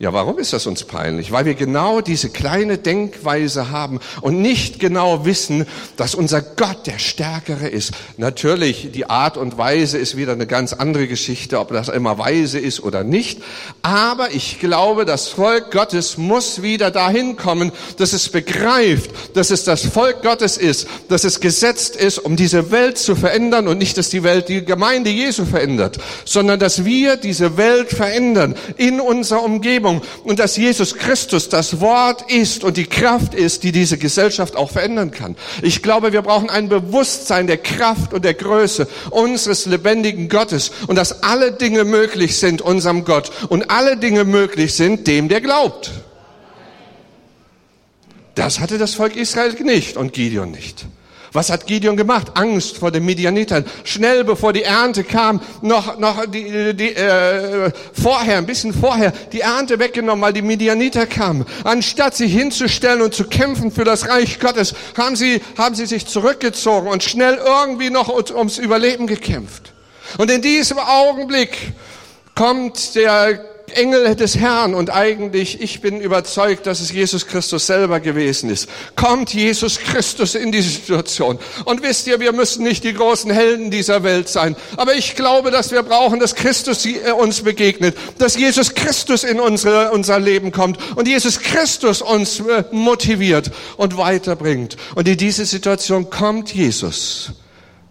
Ja, 0.05 0.13
warum 0.13 0.39
ist 0.39 0.53
das 0.53 0.67
uns 0.67 0.85
peinlich? 0.85 1.33
Weil 1.33 1.47
wir 1.47 1.55
genau 1.55 2.03
diese 2.03 2.29
kleine 2.29 2.77
Denkweise 2.77 3.71
haben 3.71 4.01
und 4.21 4.43
nicht 4.43 4.79
genau 4.79 5.25
wissen, 5.25 5.65
dass 5.97 6.15
unser 6.15 6.43
Gott 6.43 6.87
der 6.87 6.99
Stärkere 6.99 7.69
ist. 7.69 7.93
Natürlich, 8.19 8.91
die 8.93 9.09
Art 9.09 9.39
und 9.39 9.57
Weise 9.57 9.97
ist 9.97 10.15
wieder 10.15 10.33
eine 10.33 10.47
ganz 10.47 10.75
andere 10.75 11.09
Geschichte, 11.09 11.59
ob 11.59 11.73
das 11.73 11.89
immer 11.89 12.19
weise 12.19 12.59
ist 12.59 12.83
oder 12.83 13.03
nicht. 13.03 13.41
Aber 13.81 14.31
ich 14.33 14.61
glaube, 14.61 15.07
das 15.07 15.29
Volk 15.29 15.71
Gottes 15.71 16.19
muss 16.19 16.61
wieder 16.61 16.91
dahin 16.91 17.37
kommen, 17.37 17.73
dass 17.97 18.13
es 18.13 18.29
begreift, 18.29 19.11
dass 19.33 19.51
es 19.51 19.65
das 19.65 19.87
Volk 19.87 20.21
Gottes 20.21 20.59
ist, 20.59 20.87
dass 21.09 21.25
es 21.25 21.41
gesetzt 21.41 21.97
ist, 21.97 22.19
um 22.19 22.37
diese 22.37 22.71
Welt 22.71 22.99
zu 22.99 23.17
verändern 23.17 23.69
und 23.69 23.79
nicht, 23.79 23.97
dass 23.97 24.11
die 24.11 24.23
Welt 24.23 24.51
die 24.51 24.67
Gemeinde 24.67 25.09
Jesu 25.09 25.47
verändert, 25.47 25.97
sondern 26.27 26.61
dass 26.61 26.85
wir 26.85 27.17
diese 27.17 27.57
Welt 27.57 27.89
verändern 27.89 28.55
in 28.77 29.01
unserer 29.01 29.43
Umgebung 29.43 29.94
Umgebung 29.95 30.25
und 30.25 30.39
dass 30.39 30.57
Jesus 30.57 30.95
Christus 30.97 31.49
das 31.49 31.81
Wort 31.81 32.31
ist 32.31 32.65
und 32.65 32.77
die 32.77 32.87
Kraft 32.87 33.35
ist, 33.35 33.63
die 33.63 33.73
diese 33.73 33.99
Gesellschaft 33.99 34.57
auch 34.57 34.71
verändern 34.71 35.11
kann. 35.11 35.37
Ich 35.63 35.83
glaube, 35.83 36.13
wir 36.13 36.23
brauchen 36.23 36.51
ein 36.51 36.69
Bewusstsein 36.69 37.47
der 37.47 37.59
Kraft 37.59 38.13
und 38.13 38.25
der 38.25 38.35
Größe 38.35 38.89
unseres 39.11 39.67
lebendigen 39.67 40.29
Gottes 40.29 40.71
und 40.87 40.97
dass 40.97 41.23
alle 41.23 41.53
Dinge 41.53 41.85
möglich 41.85 42.37
sind 42.37 42.63
unserem 42.63 43.05
Gott 43.05 43.31
und 43.49 43.71
alle 43.71 43.97
Dinge 43.97 44.25
möglich 44.25 44.75
sind 44.75 45.07
dem, 45.07 45.29
der 45.29 45.41
glaubt. 45.41 45.91
Das 48.35 48.59
hatte 48.59 48.79
das 48.79 48.95
Volk 48.95 49.17
Israel 49.17 49.55
nicht 49.63 49.97
und 49.97 50.13
Gideon 50.13 50.51
nicht. 50.51 50.87
Was 51.35 51.51
hat 51.51 51.67
Gideon 51.67 51.97
gemacht? 51.97 52.29
Angst 52.35 52.79
vor 52.79 52.93
den 52.93 53.05
Midianitern. 53.05 53.65
Schnell, 53.83 54.23
bevor 54.23 54.53
die 54.53 54.63
Ernte 54.63 55.03
kam, 55.03 55.41
noch, 55.63 55.99
noch 55.99 56.27
die, 56.27 56.75
die, 56.75 56.95
äh, 56.95 57.73
vorher, 57.93 58.39
ein 58.39 58.47
bisschen 58.47 58.73
vorher, 58.73 59.13
die 59.33 59.41
Ernte 59.41 59.81
weggenommen, 59.81 60.23
weil 60.23 60.33
die 60.33 60.43
Midianiter 60.43 61.07
kamen. 61.07 61.45
Anstatt 61.65 62.15
sich 62.15 62.33
hinzustellen 62.33 63.03
und 63.03 63.15
zu 63.15 63.25
kämpfen 63.25 63.73
für 63.73 63.83
das 63.83 64.09
Reich 64.09 64.39
Gottes, 64.39 64.75
haben 64.97 65.17
sie, 65.17 65.43
haben 65.59 65.75
sie 65.75 65.87
sich 65.87 66.07
zurückgezogen 66.07 66.89
und 66.89 67.03
schnell 67.03 67.41
irgendwie 67.45 67.91
noch 67.91 68.09
ums 68.33 68.59
Überleben 68.59 69.09
gekämpft. 69.09 69.73
Und 70.19 70.31
in 70.31 70.41
diesem 70.41 70.79
Augenblick 70.79 71.73
kommt 72.37 72.95
der 72.95 73.54
Engel 73.73 74.15
des 74.17 74.37
Herrn 74.37 74.75
und 74.75 74.91
eigentlich, 74.91 75.61
ich 75.61 75.81
bin 75.81 76.01
überzeugt, 76.01 76.67
dass 76.67 76.81
es 76.81 76.93
Jesus 76.93 77.27
Christus 77.27 77.67
selber 77.67 78.01
gewesen 78.01 78.51
ist. 78.51 78.69
Kommt 78.97 79.33
Jesus 79.33 79.79
Christus 79.79 80.35
in 80.35 80.53
diese 80.53 80.71
Situation. 80.71 81.39
Und 81.65 81.83
wisst 81.83 82.07
ihr, 82.07 82.21
wir 82.21 82.33
müssen 82.33 82.63
nicht 82.63 82.85
die 82.85 82.95
großen 82.95 83.31
Helden 83.31 83.71
dieser 83.71 84.03
Welt 84.03 84.29
sein. 84.29 84.57
Aber 84.77 84.95
ich 84.95 85.17
glaube, 85.17 85.51
dass 85.51 85.71
wir 85.71 85.83
brauchen, 85.83 86.21
dass 86.21 86.35
Christus 86.35 86.87
äh, 86.87 87.13
uns 87.13 87.43
begegnet, 87.43 87.97
dass 88.19 88.37
Jesus 88.37 88.75
Christus 88.75 89.25
in 89.25 89.41
unsere, 89.41 89.91
unser 89.93 90.19
Leben 90.19 90.53
kommt 90.53 90.79
und 90.97 91.09
Jesus 91.09 91.41
Christus 91.41 92.03
uns 92.03 92.41
äh, 92.41 92.65
motiviert 92.71 93.51
und 93.77 93.97
weiterbringt. 93.97 94.77
Und 94.95 95.09
in 95.09 95.17
diese 95.17 95.45
Situation 95.45 96.11
kommt 96.11 96.53
Jesus 96.53 97.33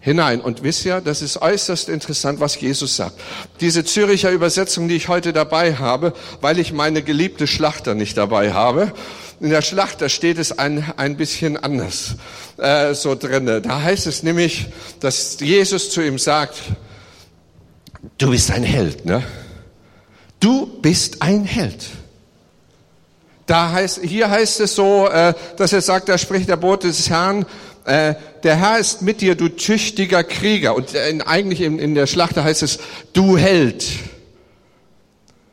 hinein. 0.03 0.41
Und 0.41 0.63
wisst 0.63 0.83
ihr, 0.85 0.99
das 0.99 1.21
ist 1.21 1.41
äußerst 1.41 1.87
interessant, 1.87 2.41
was 2.41 2.59
Jesus 2.59 2.97
sagt. 2.97 3.19
Diese 3.61 3.85
Züricher 3.85 4.31
Übersetzung, 4.31 4.89
die 4.89 4.95
ich 4.95 5.07
heute 5.07 5.31
dabei 5.31 5.75
habe, 5.75 6.13
weil 6.41 6.59
ich 6.59 6.73
meine 6.73 7.01
geliebte 7.01 7.47
Schlachter 7.47 7.95
nicht 7.95 8.17
dabei 8.17 8.51
habe. 8.51 8.91
In 9.39 9.49
der 9.49 9.61
Schlachter 9.61 10.09
steht 10.09 10.37
es 10.39 10.59
ein, 10.59 10.83
ein 10.97 11.15
bisschen 11.15 11.55
anders 11.55 12.15
äh, 12.57 12.93
so 12.93 13.15
drinne. 13.15 13.61
Da 13.61 13.81
heißt 13.81 14.05
es 14.05 14.23
nämlich, 14.23 14.67
dass 14.99 15.39
Jesus 15.39 15.89
zu 15.89 16.01
ihm 16.01 16.19
sagt, 16.19 16.55
du 18.17 18.29
bist 18.29 18.51
ein 18.51 18.63
Held, 18.63 19.05
ne? 19.05 19.23
Du 20.41 20.65
bist 20.81 21.21
ein 21.21 21.45
Held. 21.45 21.85
Da 23.45 23.71
heißt, 23.71 24.01
hier 24.03 24.29
heißt 24.29 24.59
es 24.59 24.75
so, 24.75 25.07
äh, 25.07 25.33
dass 25.55 25.71
er 25.71 25.81
sagt, 25.81 26.09
da 26.09 26.17
spricht 26.17 26.49
der 26.49 26.57
Bote 26.57 26.87
des 26.87 27.09
Herrn, 27.09 27.45
äh, 27.85 28.15
der 28.43 28.55
Herr 28.55 28.79
ist 28.79 29.01
mit 29.01 29.21
dir, 29.21 29.35
du 29.35 29.49
tüchtiger 29.49 30.23
Krieger. 30.23 30.75
Und 30.75 30.95
äh, 30.95 31.17
eigentlich 31.25 31.61
in, 31.61 31.79
in 31.79 31.95
der 31.95 32.07
Schlachter 32.07 32.43
heißt 32.43 32.63
es, 32.63 32.79
du 33.13 33.37
Held. 33.37 33.85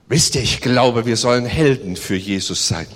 Wisst 0.09 0.35
ihr, 0.35 0.43
ich 0.43 0.61
glaube, 0.61 1.07
wir 1.07 1.17
sollen 1.17 1.47
Helden 1.47 1.97
für 1.97 2.17
Jesus 2.17 2.69
sein. 2.69 2.87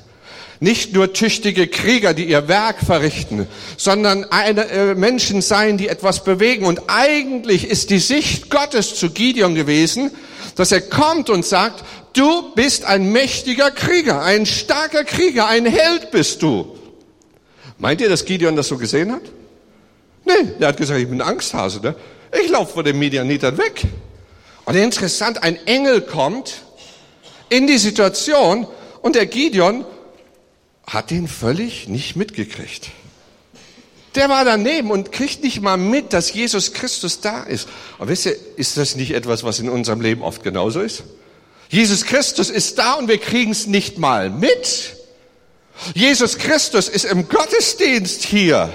Nicht 0.60 0.94
nur 0.94 1.12
tüchtige 1.12 1.66
Krieger, 1.66 2.14
die 2.14 2.24
ihr 2.24 2.48
Werk 2.48 2.80
verrichten, 2.80 3.46
sondern 3.76 4.24
eine, 4.24 4.66
äh, 4.68 4.94
Menschen 4.94 5.42
sein, 5.42 5.78
die 5.78 5.88
etwas 5.88 6.24
bewegen. 6.24 6.64
Und 6.64 6.82
eigentlich 6.86 7.68
ist 7.68 7.90
die 7.90 7.98
Sicht 7.98 8.50
Gottes 8.50 8.94
zu 8.94 9.10
Gideon 9.10 9.54
gewesen, 9.54 10.10
dass 10.56 10.72
er 10.72 10.80
kommt 10.80 11.28
und 11.28 11.44
sagt, 11.44 11.84
du 12.12 12.54
bist 12.54 12.84
ein 12.84 13.10
mächtiger 13.10 13.70
Krieger, 13.72 14.22
ein 14.22 14.46
starker 14.46 15.04
Krieger, 15.04 15.48
ein 15.48 15.66
Held 15.66 16.12
bist 16.12 16.42
du. 16.42 16.73
Meint 17.78 18.00
ihr, 18.00 18.08
dass 18.08 18.24
Gideon 18.24 18.56
das 18.56 18.68
so 18.68 18.78
gesehen 18.78 19.12
hat? 19.12 19.22
Nee, 20.24 20.52
der 20.58 20.68
hat 20.68 20.76
gesagt, 20.76 21.00
ich 21.00 21.08
bin 21.08 21.20
Angsthase. 21.20 21.80
Ne? 21.80 21.94
Ich 22.42 22.50
laufe 22.50 22.72
vor 22.72 22.82
den 22.82 22.98
Medianitern 22.98 23.58
weg. 23.58 23.82
Und 24.64 24.74
interessant, 24.76 25.42
ein 25.42 25.56
Engel 25.66 26.00
kommt 26.00 26.62
in 27.50 27.66
die 27.66 27.78
Situation 27.78 28.66
und 29.02 29.14
der 29.14 29.26
Gideon 29.26 29.84
hat 30.86 31.10
den 31.10 31.28
völlig 31.28 31.88
nicht 31.88 32.16
mitgekriegt. 32.16 32.90
Der 34.14 34.28
war 34.28 34.44
daneben 34.44 34.90
und 34.90 35.12
kriegt 35.12 35.42
nicht 35.42 35.60
mal 35.60 35.76
mit, 35.76 36.12
dass 36.12 36.32
Jesus 36.32 36.72
Christus 36.72 37.20
da 37.20 37.42
ist. 37.42 37.68
Und 37.98 38.08
wisst 38.08 38.26
ihr, 38.26 38.36
ist 38.56 38.76
das 38.76 38.94
nicht 38.94 39.12
etwas, 39.12 39.42
was 39.42 39.58
in 39.58 39.68
unserem 39.68 40.00
Leben 40.00 40.22
oft 40.22 40.42
genauso 40.44 40.80
ist? 40.80 41.02
Jesus 41.68 42.04
Christus 42.04 42.48
ist 42.48 42.78
da 42.78 42.94
und 42.94 43.08
wir 43.08 43.18
kriegen 43.18 43.50
es 43.50 43.66
nicht 43.66 43.98
mal 43.98 44.30
mit. 44.30 44.96
Jesus 45.94 46.38
Christus 46.38 46.88
ist 46.88 47.04
im 47.04 47.28
Gottesdienst 47.28 48.22
hier 48.24 48.72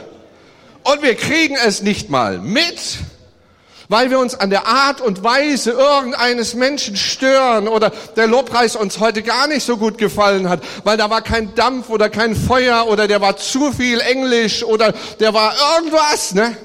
und 0.83 1.01
wir 1.01 1.15
kriegen 1.15 1.55
es 1.55 1.81
nicht 1.81 2.09
mal 2.09 2.39
mit, 2.39 2.79
weil 3.89 4.11
wir 4.11 4.19
uns 4.19 4.35
an 4.35 4.51
der 4.51 4.67
Art 4.67 5.01
und 5.01 5.23
Weise 5.23 5.71
irgendeines 5.71 6.53
Menschen 6.53 6.95
stören 6.95 7.67
oder 7.67 7.91
der 8.15 8.27
Lobpreis 8.27 8.75
uns 8.75 8.99
heute 8.99 9.23
gar 9.23 9.47
nicht 9.47 9.65
so 9.65 9.77
gut 9.77 9.97
gefallen 9.97 10.47
hat, 10.47 10.61
weil 10.83 10.97
da 10.97 11.09
war 11.09 11.21
kein 11.21 11.55
Dampf 11.55 11.89
oder 11.89 12.09
kein 12.09 12.35
Feuer 12.35 12.87
oder 12.87 13.07
der 13.07 13.19
war 13.19 13.37
zu 13.37 13.71
viel 13.71 13.99
Englisch 13.99 14.63
oder 14.63 14.93
der 15.19 15.33
war 15.33 15.55
irgendwas, 15.75 16.33
ne? 16.33 16.55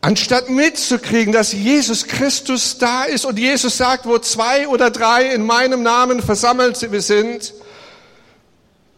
Anstatt 0.00 0.48
mitzukriegen, 0.48 1.32
dass 1.32 1.52
Jesus 1.52 2.06
Christus 2.06 2.78
da 2.78 3.02
ist 3.04 3.24
und 3.24 3.36
Jesus 3.36 3.76
sagt, 3.76 4.06
wo 4.06 4.18
zwei 4.18 4.68
oder 4.68 4.90
drei 4.90 5.26
in 5.26 5.44
meinem 5.44 5.82
Namen 5.82 6.22
versammelt 6.22 6.76
sind, 6.76 7.52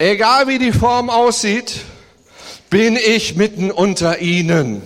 Egal 0.00 0.48
wie 0.48 0.58
die 0.58 0.72
Form 0.72 1.10
aussieht, 1.10 1.82
bin 2.70 2.96
ich 2.96 3.36
mitten 3.36 3.70
unter 3.70 4.20
ihnen. 4.20 4.80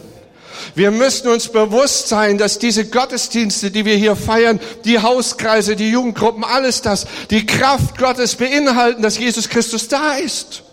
Wir 0.74 0.90
müssen 0.90 1.28
uns 1.28 1.46
bewusst 1.52 2.08
sein, 2.08 2.36
dass 2.36 2.58
diese 2.58 2.86
Gottesdienste, 2.86 3.70
die 3.70 3.84
wir 3.84 3.94
hier 3.94 4.16
feiern, 4.16 4.58
die 4.84 4.98
Hauskreise, 4.98 5.76
die 5.76 5.92
Jugendgruppen, 5.92 6.42
alles 6.42 6.82
das, 6.82 7.06
die 7.30 7.46
Kraft 7.46 7.96
Gottes 7.96 8.34
beinhalten, 8.34 9.02
dass 9.02 9.16
Jesus 9.16 9.48
Christus 9.48 9.86
da 9.86 10.14
ist. 10.14 10.64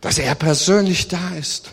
Dass 0.00 0.18
er 0.18 0.34
persönlich 0.34 1.06
da 1.06 1.36
ist. 1.38 1.70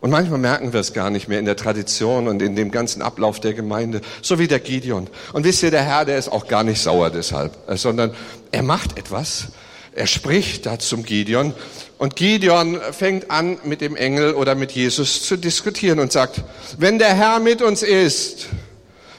Und 0.00 0.08
manchmal 0.08 0.38
merken 0.38 0.72
wir 0.72 0.80
es 0.80 0.94
gar 0.94 1.10
nicht 1.10 1.28
mehr 1.28 1.38
in 1.38 1.44
der 1.44 1.56
Tradition 1.56 2.28
und 2.28 2.40
in 2.40 2.56
dem 2.56 2.70
ganzen 2.70 3.02
Ablauf 3.02 3.40
der 3.40 3.52
Gemeinde, 3.52 4.00
so 4.22 4.38
wie 4.38 4.48
der 4.48 4.60
Gideon. 4.60 5.06
Und 5.34 5.44
wisst 5.44 5.62
ihr, 5.62 5.70
der 5.70 5.82
Herr, 5.82 6.06
der 6.06 6.16
ist 6.16 6.32
auch 6.32 6.48
gar 6.48 6.62
nicht 6.62 6.80
sauer 6.80 7.10
deshalb, 7.10 7.52
sondern 7.76 8.14
er 8.52 8.62
macht 8.62 8.96
etwas, 8.96 9.48
er 9.94 10.06
spricht 10.06 10.66
da 10.66 10.78
zum 10.78 11.04
Gideon 11.04 11.54
und 11.98 12.16
Gideon 12.16 12.80
fängt 12.92 13.30
an, 13.30 13.58
mit 13.64 13.80
dem 13.80 13.96
Engel 13.96 14.34
oder 14.34 14.54
mit 14.54 14.72
Jesus 14.72 15.22
zu 15.22 15.36
diskutieren 15.36 16.00
und 16.00 16.12
sagt, 16.12 16.42
wenn 16.78 16.98
der 16.98 17.14
Herr 17.14 17.38
mit 17.38 17.62
uns 17.62 17.82
ist, 17.82 18.46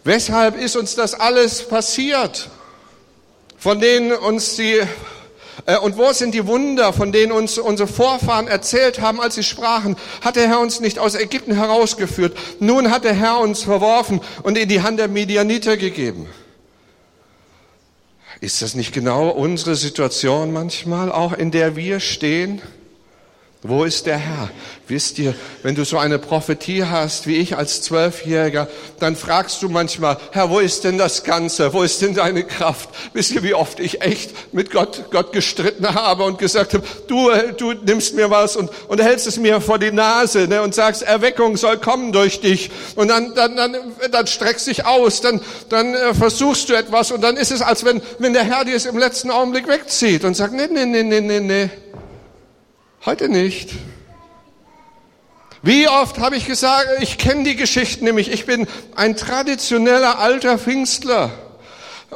weshalb 0.04 0.60
ist 0.60 0.76
uns 0.76 0.96
das 0.96 1.14
alles 1.14 1.68
passiert, 1.68 2.50
von 3.58 3.80
denen 3.80 4.12
uns 4.12 4.58
die 4.58 4.82
äh, 5.66 5.78
und 5.78 5.98
wo 5.98 6.12
sind 6.12 6.34
die 6.34 6.46
Wunder, 6.46 6.92
von 6.92 7.12
denen 7.12 7.32
uns 7.32 7.58
unsere 7.58 7.88
Vorfahren 7.88 8.48
erzählt 8.48 9.00
haben, 9.00 9.22
als 9.22 9.36
sie 9.36 9.44
sprachen? 9.44 9.96
Hat 10.22 10.36
der 10.36 10.48
Herr 10.50 10.60
uns 10.60 10.82
nicht 10.82 11.00
aus 11.00 11.16
Ägypten 11.16 11.56
herausgeführt? 11.56 12.38
Nun 12.60 12.92
hat 12.92 13.06
der 13.06 13.14
Herr 13.14 13.40
uns 13.40 13.64
verworfen 13.64 14.22
und 14.44 14.58
in 14.58 14.68
die 14.68 14.82
Hand 14.82 15.00
der 15.00 15.08
Medianiter 15.08 15.78
gegeben. 15.78 16.28
Ist 18.42 18.62
das 18.62 18.76
nicht 18.76 18.94
genau 18.94 19.30
unsere 19.30 19.76
Situation 19.76 20.52
manchmal, 20.52 21.12
auch 21.12 21.34
in 21.34 21.52
der 21.52 21.76
wir 21.76 22.00
stehen? 22.00 22.62
Wo 23.68 23.84
ist 23.84 24.06
der 24.06 24.18
Herr? 24.18 24.52
Wisst 24.88 25.18
ihr, 25.18 25.34
wenn 25.64 25.74
du 25.74 25.86
so 25.86 25.98
eine 25.98 26.20
Prophetie 26.20 26.84
hast, 26.84 27.26
wie 27.26 27.38
ich 27.38 27.58
als 27.58 27.82
Zwölfjähriger, 27.82 28.68
dann 29.00 29.16
fragst 29.16 29.64
du 29.64 29.70
manchmal, 29.70 30.18
Herr, 30.34 30.52
wo 30.52 30.60
ist 30.60 30.84
denn 30.84 31.00
das 31.00 31.24
Ganze? 31.24 31.74
Wo 31.74 31.82
ist 31.82 32.00
denn 32.04 32.14
deine 32.14 32.44
Kraft? 32.44 32.90
Wisst 33.14 33.32
ihr, 33.32 33.42
wie 33.42 33.56
oft 33.56 33.80
ich 33.80 34.02
echt 34.04 34.54
mit 34.54 34.70
Gott, 34.70 35.06
Gott 35.10 35.34
gestritten 35.34 35.96
habe 35.96 36.26
und 36.26 36.38
gesagt 36.38 36.76
habe, 36.76 36.84
du, 37.08 37.32
du 37.58 37.74
nimmst 37.74 38.14
mir 38.14 38.30
was 38.30 38.56
und, 38.56 38.70
und 38.88 39.02
hältst 39.02 39.26
es 39.26 39.38
mir 39.38 39.60
vor 39.62 39.80
die 39.80 39.92
Nase 39.92 40.48
ne, 40.48 40.62
und 40.62 40.76
sagst, 40.76 41.02
Erweckung 41.02 41.58
soll 41.58 41.78
kommen 41.78 42.12
durch 42.12 42.42
dich. 42.42 42.70
Und 42.96 43.08
dann, 43.08 43.34
dann, 43.34 43.56
dann, 43.56 43.76
dann 44.12 44.28
streckst 44.28 44.68
dich 44.68 44.86
aus, 44.86 45.22
dann, 45.22 45.42
dann 45.70 45.96
äh, 45.96 46.14
versuchst 46.14 46.70
du 46.70 46.76
etwas 46.76 47.10
und 47.10 47.22
dann 47.22 47.36
ist 47.36 47.52
es, 47.52 47.64
als 47.64 47.84
wenn, 47.84 48.04
wenn 48.20 48.34
der 48.34 48.44
Herr 48.44 48.64
dir 48.64 48.76
es 48.76 48.86
im 48.86 49.00
letzten 49.00 49.32
Augenblick 49.32 49.68
wegzieht 49.68 50.24
und 50.24 50.36
sagt, 50.36 50.54
nee, 50.54 50.68
nee, 50.72 50.86
nee, 50.86 51.02
nee, 51.02 51.22
nee, 51.22 51.40
nee. 51.40 51.70
Heute 53.06 53.30
nicht. 53.30 53.70
Wie 55.62 55.88
oft 55.88 56.18
habe 56.18 56.38
ich 56.38 56.48
gesagt, 56.48 56.88
ich 57.02 57.20
kenne 57.20 57.44
die 57.44 57.56
Geschichten 57.56 58.06
nämlich, 58.06 58.32
ich 58.32 58.48
bin 58.48 58.68
ein 58.96 59.16
traditioneller 59.16 60.18
alter 60.18 60.58
Pfingstler. 60.58 61.32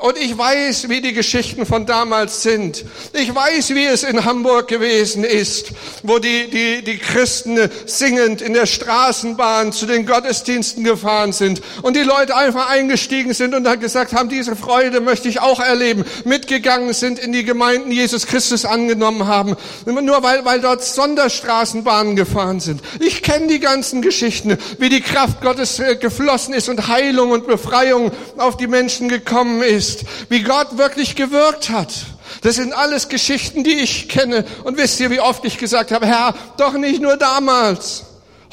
Und 0.01 0.18
ich 0.18 0.38
weiß, 0.38 0.88
wie 0.88 1.01
die 1.01 1.12
Geschichten 1.12 1.65
von 1.65 1.86
damals 1.86 2.41
sind. 2.41 2.86
Ich 3.12 3.34
weiß, 3.36 3.75
wie 3.75 3.86
es 3.86 4.03
in 4.03 4.24
Hamburg 4.24 4.70
gewesen 4.70 5.25
ist, 5.25 5.72
wo 6.03 6.20
die, 6.20 6.50
die, 6.50 6.84
die 6.84 6.98
Christen 6.98 7.70
singend 7.86 8.41
in 8.41 8.53
der 8.53 8.65
Straßenbahn 8.65 9.74
zu 9.74 9.86
den 9.86 10.06
Gottesdiensten 10.06 10.86
gefahren 10.86 11.34
sind 11.34 11.62
und 11.82 11.98
die 11.98 12.03
Leute 12.03 12.36
einfach 12.36 12.70
eingestiegen 12.70 13.34
sind 13.34 13.53
und 13.53 13.65
dann 13.65 13.79
gesagt 13.79 14.13
haben, 14.13 14.29
diese 14.29 14.56
Freude 14.56 15.01
möchte 15.01 15.27
ich 15.27 15.41
auch 15.41 15.60
erleben, 15.60 16.06
mitgegangen 16.24 16.94
sind 16.94 17.20
in 17.20 17.34
die 17.34 17.44
Gemeinden, 17.44 17.91
Jesus 17.91 18.25
Christus 18.25 18.63
angenommen 18.63 19.27
haben, 19.27 19.58
nur 19.86 20.24
weil, 20.24 20.46
weil 20.46 20.62
dort 20.62 20.84
Sonderstraßenbahnen 20.84 22.15
gefahren 22.15 22.62
sind. 22.62 22.82
Ich 23.01 23.22
kenne 23.22 23.48
die 23.48 23.60
ganzen 23.60 24.01
Geschichten, 24.01 24.58
wie 24.77 24.89
die 24.89 25.01
Kraft 25.01 25.41
Gottes 25.41 25.79
äh, 25.79 25.98
geflossen 25.98 26.53
ist 26.53 26.70
und 26.70 26.88
Heilung 26.88 27.32
und 27.32 27.48
Befreiung 27.48 28.12
auf 28.38 28.56
die 28.56 28.68
Menschen 28.68 29.10
gekommen 29.10 29.62
ist 29.62 29.88
ist, 29.89 30.05
wie 30.29 30.43
Gott 30.43 30.77
wirklich 30.77 31.15
gewirkt 31.15 31.69
hat. 31.69 31.93
Das 32.41 32.55
sind 32.55 32.74
alles 32.74 33.10
Geschichten, 33.10 33.63
die 33.63 33.79
ich 33.79 34.08
kenne. 34.08 34.46
Und 34.63 34.77
wisst 34.77 35.00
ihr, 35.00 35.10
wie 35.10 35.19
oft 35.19 35.43
ich 35.46 35.58
gesagt 35.58 35.91
habe, 35.91 36.05
Herr, 36.05 36.34
doch 36.58 36.74
nicht 36.74 37.01
nur 37.01 37.17
damals. 37.17 38.05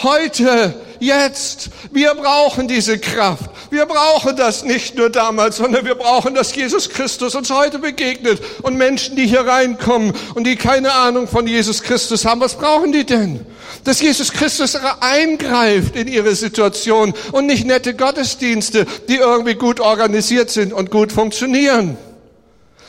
Heute, 0.03 0.75
jetzt, 0.99 1.71
wir 1.91 2.15
brauchen 2.15 2.69
diese 2.69 2.99
Kraft. 2.99 3.51
Wir 3.71 3.87
brauchen 3.87 4.37
das 4.37 4.63
nicht 4.63 4.97
nur 4.97 5.09
damals, 5.09 5.57
sondern 5.57 5.85
wir 5.85 5.95
brauchen, 5.95 6.35
dass 6.35 6.55
Jesus 6.55 6.91
Christus 6.91 7.35
uns 7.35 7.51
heute 7.51 7.79
begegnet. 7.79 8.41
Und 8.63 8.77
Menschen, 8.77 9.17
die 9.17 9.27
hier 9.27 9.47
reinkommen 9.47 10.13
und 10.35 10.45
die 10.45 10.57
keine 10.57 10.93
Ahnung 10.93 11.29
von 11.29 11.47
Jesus 11.47 11.83
Christus 11.83 12.25
haben, 12.25 12.41
was 12.41 12.57
brauchen 12.57 12.93
die 12.93 13.05
denn? 13.05 13.47
Dass 13.87 14.01
Jesus 14.01 14.33
Christus 14.33 14.77
eingreift 15.01 15.95
in 15.95 16.09
ihre 16.09 16.35
Situation 16.35 17.15
und 17.31 17.47
nicht 17.47 17.65
nette 17.65 17.95
Gottesdienste, 17.95 18.85
die 19.09 19.15
irgendwie 19.15 19.55
gut 19.55 19.79
organisiert 19.79 20.51
sind 20.51 20.73
und 20.73 20.91
gut 20.91 21.13
funktionieren. 21.13 21.97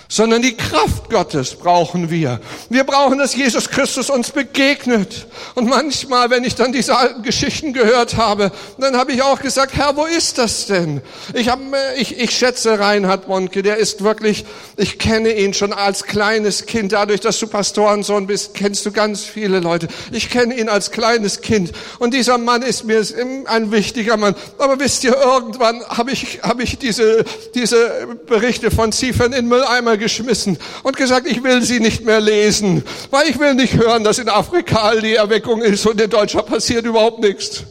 Sondern 0.09 0.41
die 0.41 0.55
Kraft 0.55 1.09
Gottes 1.09 1.55
brauchen 1.55 2.09
wir. 2.09 2.39
Wir 2.69 2.83
brauchen, 2.83 3.17
dass 3.17 3.35
Jesus 3.35 3.69
Christus 3.69 4.09
uns 4.09 4.31
begegnet. 4.31 5.27
Und 5.55 5.67
manchmal, 5.67 6.29
wenn 6.29 6.43
ich 6.43 6.55
dann 6.55 6.71
diese 6.71 6.97
alten 6.97 7.23
Geschichten 7.23 7.73
gehört 7.73 8.15
habe, 8.15 8.51
dann 8.77 8.97
habe 8.97 9.11
ich 9.11 9.21
auch 9.21 9.41
gesagt, 9.41 9.75
Herr, 9.75 9.97
wo 9.97 10.05
ist 10.05 10.37
das 10.37 10.67
denn? 10.67 11.01
Ich, 11.33 11.49
hab, 11.49 11.59
ich, 11.97 12.17
ich 12.19 12.31
schätze 12.31 12.79
Reinhard 12.79 13.27
Monke, 13.27 13.63
der 13.63 13.77
ist 13.77 14.03
wirklich, 14.03 14.45
ich 14.77 14.97
kenne 14.97 15.33
ihn 15.33 15.53
schon 15.53 15.73
als 15.73 16.03
kleines 16.03 16.65
Kind. 16.65 16.93
Dadurch, 16.93 17.19
dass 17.19 17.39
du 17.39 17.47
Pastorensohn 17.47 18.27
bist, 18.27 18.53
kennst 18.53 18.85
du 18.85 18.91
ganz 18.91 19.23
viele 19.23 19.59
Leute. 19.59 19.87
Ich 20.11 20.29
kenne 20.29 20.57
ihn 20.57 20.69
als 20.69 20.91
kleines 20.91 21.41
Kind. 21.41 21.71
Und 21.99 22.13
dieser 22.13 22.37
Mann 22.37 22.61
ist 22.61 22.85
mir 22.85 23.03
ein 23.45 23.71
wichtiger 23.71 24.17
Mann. 24.17 24.35
Aber 24.57 24.79
wisst 24.79 25.03
ihr, 25.03 25.15
irgendwann 25.15 25.83
habe 25.85 26.11
ich, 26.11 26.39
habe 26.43 26.63
ich 26.63 26.77
diese, 26.77 27.25
diese 27.55 28.07
Berichte 28.25 28.71
von 28.71 28.91
Ziefern 28.91 29.33
in 29.33 29.47
Mülleimer 29.47 29.96
geschmissen 29.97 30.57
und 30.83 30.97
gesagt, 30.97 31.27
ich 31.27 31.43
will 31.43 31.61
sie 31.61 31.79
nicht 31.79 32.05
mehr 32.05 32.19
lesen, 32.19 32.83
weil 33.11 33.27
ich 33.29 33.39
will 33.39 33.53
nicht 33.53 33.73
hören, 33.73 34.03
dass 34.03 34.19
in 34.19 34.29
Afrika 34.29 34.95
die 34.95 35.15
Erweckung 35.15 35.61
ist 35.61 35.85
und 35.85 35.99
in 35.99 36.09
Deutschland 36.09 36.47
passiert 36.47 36.85
überhaupt 36.85 37.19
nichts. 37.19 37.63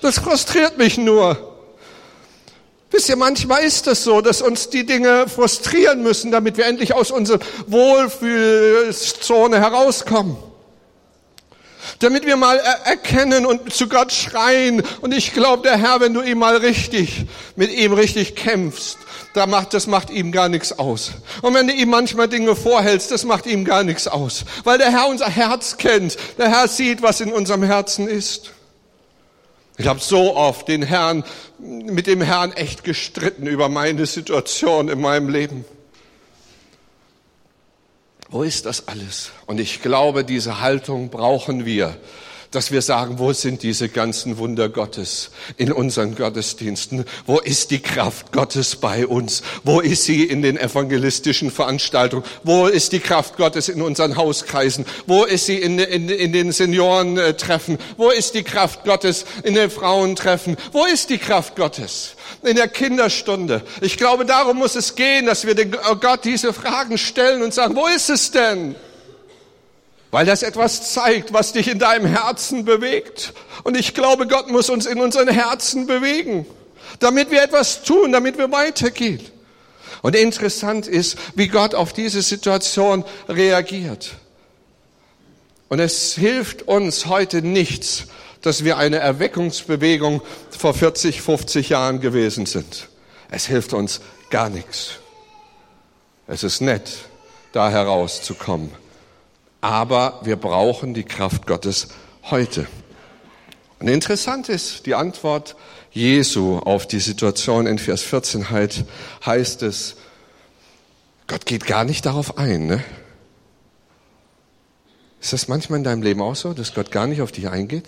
Das 0.00 0.18
frustriert 0.18 0.76
mich 0.76 0.98
nur. 0.98 1.54
Wisst 2.94 3.08
ihr, 3.08 3.16
manchmal 3.16 3.64
ist 3.64 3.88
es 3.88 4.04
so, 4.04 4.20
dass 4.20 4.40
uns 4.40 4.68
die 4.68 4.86
Dinge 4.86 5.26
frustrieren 5.28 6.04
müssen, 6.04 6.30
damit 6.30 6.56
wir 6.56 6.66
endlich 6.66 6.94
aus 6.94 7.10
unserer 7.10 7.40
Wohlfühlzone 7.66 9.58
herauskommen. 9.58 10.36
Damit 11.98 12.24
wir 12.24 12.36
mal 12.36 12.58
erkennen 12.84 13.46
und 13.46 13.74
zu 13.74 13.88
Gott 13.88 14.12
schreien. 14.12 14.82
Und 15.00 15.12
ich 15.12 15.34
glaube, 15.34 15.64
der 15.64 15.76
Herr, 15.76 15.98
wenn 16.00 16.14
du 16.14 16.22
ihm 16.22 16.38
mal 16.38 16.56
richtig, 16.56 17.24
mit 17.56 17.72
ihm 17.72 17.94
richtig 17.94 18.36
kämpfst, 18.36 18.98
da 19.34 19.46
macht, 19.46 19.74
das 19.74 19.86
macht 19.86 20.10
ihm 20.10 20.32
gar 20.32 20.48
nichts 20.48 20.78
aus. 20.78 21.12
Und 21.42 21.54
wenn 21.54 21.66
du 21.66 21.74
ihm 21.74 21.90
manchmal 21.90 22.28
Dinge 22.28 22.54
vorhältst, 22.56 23.10
das 23.10 23.24
macht 23.24 23.46
ihm 23.46 23.64
gar 23.64 23.82
nichts 23.82 24.06
aus. 24.08 24.44
Weil 24.62 24.78
der 24.78 24.90
Herr 24.90 25.08
unser 25.08 25.28
Herz 25.28 25.76
kennt. 25.76 26.16
Der 26.38 26.48
Herr 26.48 26.68
sieht, 26.68 27.02
was 27.02 27.20
in 27.20 27.32
unserem 27.32 27.64
Herzen 27.64 28.08
ist. 28.08 28.52
Ich 29.76 29.88
habe 29.88 29.98
so 29.98 30.36
oft 30.36 30.68
den 30.68 30.82
Herrn, 30.82 31.24
mit 31.58 32.06
dem 32.06 32.20
Herrn 32.20 32.52
echt 32.52 32.84
gestritten 32.84 33.48
über 33.48 33.68
meine 33.68 34.06
Situation 34.06 34.88
in 34.88 35.00
meinem 35.00 35.28
Leben. 35.28 35.64
Wo 38.30 38.44
ist 38.44 38.66
das 38.66 38.86
alles? 38.86 39.32
Und 39.46 39.58
ich 39.58 39.82
glaube, 39.82 40.24
diese 40.24 40.60
Haltung 40.60 41.10
brauchen 41.10 41.66
wir 41.66 41.96
dass 42.54 42.70
wir 42.70 42.82
sagen, 42.82 43.18
wo 43.18 43.32
sind 43.32 43.62
diese 43.62 43.88
ganzen 43.88 44.38
Wunder 44.38 44.68
Gottes 44.68 45.30
in 45.56 45.72
unseren 45.72 46.14
Gottesdiensten? 46.14 47.04
Wo 47.26 47.38
ist 47.38 47.70
die 47.70 47.80
Kraft 47.80 48.32
Gottes 48.32 48.76
bei 48.76 49.06
uns? 49.06 49.42
Wo 49.64 49.80
ist 49.80 50.04
sie 50.04 50.24
in 50.24 50.42
den 50.42 50.56
evangelistischen 50.56 51.50
Veranstaltungen? 51.50 52.24
Wo 52.42 52.66
ist 52.66 52.92
die 52.92 53.00
Kraft 53.00 53.36
Gottes 53.36 53.68
in 53.68 53.82
unseren 53.82 54.16
Hauskreisen? 54.16 54.86
Wo 55.06 55.24
ist 55.24 55.46
sie 55.46 55.56
in, 55.56 55.78
in, 55.78 56.08
in 56.08 56.32
den 56.32 56.52
Seniorentreffen? 56.52 57.78
Wo 57.96 58.10
ist 58.10 58.34
die 58.34 58.44
Kraft 58.44 58.84
Gottes 58.84 59.24
in 59.42 59.54
den 59.54 59.70
Frauentreffen? 59.70 60.56
Wo 60.72 60.84
ist 60.84 61.10
die 61.10 61.18
Kraft 61.18 61.56
Gottes? 61.56 62.14
In 62.42 62.56
der 62.56 62.68
Kinderstunde. 62.68 63.62
Ich 63.80 63.96
glaube, 63.96 64.24
darum 64.24 64.58
muss 64.58 64.76
es 64.76 64.94
gehen, 64.94 65.26
dass 65.26 65.46
wir 65.46 65.54
Gott 65.64 66.24
diese 66.24 66.52
Fragen 66.52 66.98
stellen 66.98 67.42
und 67.42 67.52
sagen, 67.52 67.74
wo 67.74 67.86
ist 67.86 68.10
es 68.10 68.30
denn? 68.30 68.76
Weil 70.14 70.26
das 70.26 70.44
etwas 70.44 70.92
zeigt, 70.92 71.32
was 71.32 71.54
dich 71.54 71.66
in 71.66 71.80
deinem 71.80 72.06
Herzen 72.06 72.64
bewegt. 72.64 73.34
Und 73.64 73.76
ich 73.76 73.94
glaube, 73.94 74.28
Gott 74.28 74.48
muss 74.48 74.70
uns 74.70 74.86
in 74.86 75.00
unseren 75.00 75.26
Herzen 75.26 75.88
bewegen, 75.88 76.46
damit 77.00 77.32
wir 77.32 77.42
etwas 77.42 77.82
tun, 77.82 78.12
damit 78.12 78.38
wir 78.38 78.52
weitergehen. 78.52 79.20
Und 80.02 80.14
interessant 80.14 80.86
ist, 80.86 81.18
wie 81.34 81.48
Gott 81.48 81.74
auf 81.74 81.92
diese 81.92 82.22
Situation 82.22 83.04
reagiert. 83.28 84.12
Und 85.68 85.80
es 85.80 86.14
hilft 86.14 86.62
uns 86.62 87.06
heute 87.06 87.42
nichts, 87.42 88.04
dass 88.40 88.62
wir 88.62 88.76
eine 88.76 88.98
Erweckungsbewegung 88.98 90.22
vor 90.56 90.74
40, 90.74 91.22
50 91.22 91.70
Jahren 91.70 91.98
gewesen 91.98 92.46
sind. 92.46 92.88
Es 93.32 93.46
hilft 93.46 93.72
uns 93.72 94.00
gar 94.30 94.48
nichts. 94.48 94.90
Es 96.28 96.44
ist 96.44 96.60
nett, 96.60 96.88
da 97.50 97.68
herauszukommen 97.68 98.83
aber 99.64 100.20
wir 100.22 100.36
brauchen 100.36 100.92
die 100.92 101.04
Kraft 101.04 101.46
Gottes 101.46 101.88
heute. 102.24 102.66
Und 103.80 103.88
interessant 103.88 104.50
ist 104.50 104.84
die 104.84 104.94
Antwort 104.94 105.56
Jesu 105.90 106.58
auf 106.58 106.86
die 106.86 107.00
Situation 107.00 107.66
in 107.66 107.78
Vers 107.78 108.02
14 108.02 108.50
halt, 108.50 108.84
heißt 109.24 109.62
es, 109.62 109.96
Gott 111.28 111.46
geht 111.46 111.66
gar 111.66 111.84
nicht 111.84 112.04
darauf 112.04 112.36
ein. 112.36 112.66
Ne? 112.66 112.84
Ist 115.22 115.32
das 115.32 115.48
manchmal 115.48 115.78
in 115.78 115.84
deinem 115.84 116.02
Leben 116.02 116.20
auch 116.20 116.36
so, 116.36 116.52
dass 116.52 116.74
Gott 116.74 116.90
gar 116.90 117.06
nicht 117.06 117.22
auf 117.22 117.32
dich 117.32 117.48
eingeht? 117.48 117.84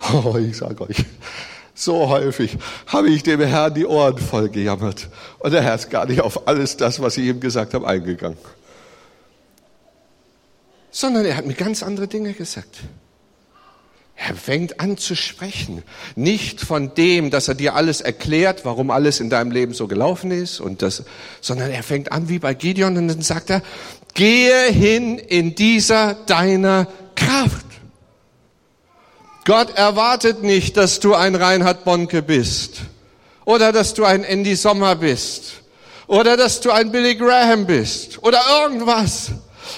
Oh, 0.12 0.36
ich 0.36 0.58
sage 0.58 0.82
euch, 0.82 1.04
so 1.74 2.08
häufig 2.08 2.58
habe 2.86 3.08
ich 3.08 3.22
dem 3.22 3.40
Herrn 3.40 3.72
die 3.72 3.86
Ohren 3.86 4.18
voll 4.18 4.50
gejammert. 4.50 5.08
Und 5.38 5.52
der 5.52 5.62
Herr 5.62 5.76
ist 5.76 5.90
gar 5.90 6.04
nicht 6.04 6.20
auf 6.20 6.46
alles 6.46 6.76
das, 6.76 7.00
was 7.00 7.16
ich 7.16 7.26
ihm 7.26 7.40
gesagt 7.40 7.72
habe, 7.72 7.86
eingegangen 7.86 8.38
sondern 10.90 11.24
er 11.24 11.36
hat 11.36 11.46
mir 11.46 11.54
ganz 11.54 11.82
andere 11.82 12.08
Dinge 12.08 12.32
gesagt. 12.32 12.78
Er 14.22 14.34
fängt 14.34 14.80
an 14.80 14.98
zu 14.98 15.14
sprechen. 15.16 15.82
Nicht 16.14 16.60
von 16.60 16.94
dem, 16.94 17.30
dass 17.30 17.48
er 17.48 17.54
dir 17.54 17.74
alles 17.74 18.02
erklärt, 18.02 18.66
warum 18.66 18.90
alles 18.90 19.18
in 19.18 19.30
deinem 19.30 19.50
Leben 19.50 19.72
so 19.72 19.88
gelaufen 19.88 20.30
ist 20.30 20.60
und 20.60 20.82
das, 20.82 21.04
sondern 21.40 21.70
er 21.70 21.82
fängt 21.82 22.12
an 22.12 22.28
wie 22.28 22.38
bei 22.38 22.52
Gideon 22.52 22.98
und 22.98 23.08
dann 23.08 23.22
sagt 23.22 23.48
er, 23.48 23.62
gehe 24.12 24.66
hin 24.66 25.16
in 25.16 25.54
dieser 25.54 26.14
deiner 26.26 26.86
Kraft. 27.14 27.64
Gott 29.46 29.74
erwartet 29.76 30.42
nicht, 30.42 30.76
dass 30.76 31.00
du 31.00 31.14
ein 31.14 31.34
Reinhard 31.34 31.84
Bonke 31.84 32.20
bist 32.20 32.82
oder 33.46 33.72
dass 33.72 33.94
du 33.94 34.04
ein 34.04 34.22
Andy 34.22 34.54
Sommer 34.54 34.96
bist 34.96 35.62
oder 36.06 36.36
dass 36.36 36.60
du 36.60 36.70
ein 36.70 36.92
Billy 36.92 37.14
Graham 37.14 37.64
bist 37.64 38.22
oder 38.22 38.38
irgendwas 38.62 39.30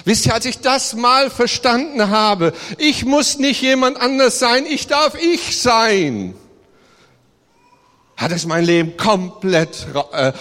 Wisst 0.05 0.27
ihr, 0.27 0.35
als 0.35 0.45
ich 0.45 0.59
das 0.59 0.95
mal 0.95 1.31
verstanden 1.31 2.11
habe, 2.11 2.53
ich 2.79 3.05
muss 3.05 3.39
nicht 3.39 3.63
jemand 3.63 4.01
anders 4.01 4.39
sein, 4.39 4.67
ich 4.67 4.87
darf 4.87 5.15
ich 5.15 5.61
sein, 5.61 6.35
hat 8.17 8.33
es 8.33 8.47
mein 8.47 8.65
Leben 8.65 8.97
komplett 8.97 9.87
äh, 10.13 10.33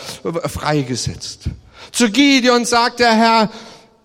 freigesetzt. 0.48 1.42
Zu 1.92 2.10
Gideon 2.10 2.66
sagt 2.66 3.00
der 3.00 3.14
Herr, 3.14 3.52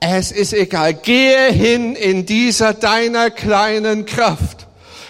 es 0.01 0.31
ist 0.31 0.53
egal, 0.53 0.95
gehe 0.95 1.51
hin 1.51 1.97
in 1.97 2.27
dieser 2.27 2.75
deiner 2.75 3.31
kleinen 3.31 4.05
Kraft. 4.05 4.66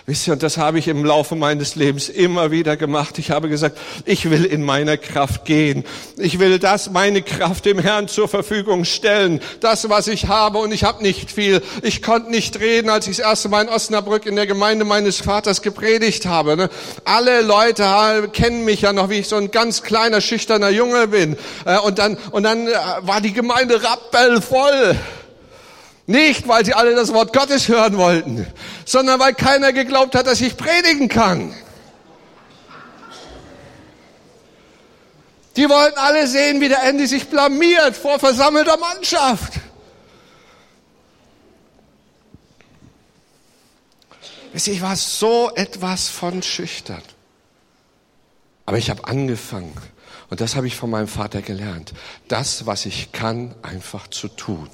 Wisst 0.09 0.29
ihr, 0.29 0.35
und 0.35 0.45
das 0.45 0.57
habe 0.57 0.79
ich 0.79 0.87
im 0.87 1.05
Laufe 1.05 1.35
meines 1.35 1.75
Lebens 1.75 2.09
immer 2.09 2.53
wieder 2.53 2.77
gemacht. 2.77 3.19
Ich 3.19 3.33
habe 3.33 3.49
gesagt, 3.49 3.77
ich 4.05 4.31
will 4.31 4.45
in 4.45 4.63
meiner 4.63 4.97
Kraft 4.97 5.45
gehen. 5.45 5.85
Ich 6.17 6.39
will 6.39 6.61
das, 6.61 6.91
meine 6.91 7.23
Kraft 7.23 7.65
dem 7.65 7.81
Herrn 7.81 8.07
zur 8.07 8.29
Verfügung 8.29 8.85
stellen. 8.85 9.41
Das, 9.59 9.89
was 9.89 10.07
ich 10.07 10.29
habe, 10.29 10.59
und 10.59 10.71
ich 10.71 10.85
habe 10.85 11.03
nicht 11.03 11.33
viel. 11.33 11.61
Ich 11.83 12.03
konnte 12.03 12.31
nicht 12.31 12.61
reden, 12.61 12.89
als 12.89 13.09
ich 13.09 13.17
das 13.17 13.27
erste 13.27 13.49
Mal 13.49 13.63
in 13.63 13.69
Osnabrück 13.69 14.27
in 14.27 14.37
der 14.37 14.47
Gemeinde 14.47 14.85
meines 14.85 15.21
Vaters 15.21 15.61
gepredigt 15.61 16.25
habe. 16.25 16.57
Ne? 16.57 16.71
Alle 17.05 17.41
Leute 17.41 18.31
kennen 18.33 18.65
mich 18.65 18.83
ja 18.83 18.93
noch, 18.93 19.11
wie 19.11 19.19
ich 19.19 19.27
so 19.27 19.35
ein 19.35 19.51
ganz 19.51 19.83
kleiner, 19.83 20.21
schüchterner 20.21 20.71
Junge 20.71 21.09
bin. 21.09 21.37
Äh, 21.65 21.81
und 21.81 21.99
dann, 21.99 22.17
und 22.31 22.45
dann 22.45 22.69
äh, 22.69 22.75
war 23.01 23.21
die 23.21 23.33
Gemeinde 23.33 23.83
rappelvoll. 23.83 24.97
Nicht, 26.07 26.47
weil 26.47 26.65
sie 26.65 26.75
alle 26.75 26.95
das 26.95 27.13
Wort 27.13 27.33
Gottes 27.33 27.67
hören 27.67 27.97
wollten, 27.97 28.47
sondern 28.85 29.19
weil 29.19 29.35
keiner 29.35 29.73
geglaubt 29.73 30.15
hat, 30.15 30.29
dass 30.29 30.41
ich 30.41 30.57
predigen 30.57 31.09
kann. 31.09 31.53
Die 35.57 35.69
wollten 35.69 35.99
alle 35.99 36.29
sehen, 36.29 36.61
wie 36.61 36.69
der 36.69 36.85
Andy 36.85 37.07
sich 37.07 37.29
blamiert 37.29 37.97
vor 37.97 38.19
versammelter 38.19 38.77
Mannschaft. 38.77 39.55
Ich 44.53 44.81
war 44.81 44.97
so 44.97 45.51
etwas 45.55 46.09
von 46.09 46.43
schüchtern. 46.43 47.03
Aber 48.65 48.79
ich 48.79 48.91
habe 48.91 49.07
angefangen, 49.07 49.75
und 50.31 50.41
das 50.41 50.57
habe 50.57 50.67
ich 50.67 50.77
von 50.77 50.91
meinem 50.91 51.09
Vater 51.09 51.43
gelernt, 51.43 51.93
das, 52.29 52.67
was 52.67 52.87
ich 52.87 53.13
kann, 53.13 53.55
einfach 53.63 54.09
zu 54.09 54.29
tun 54.29 54.71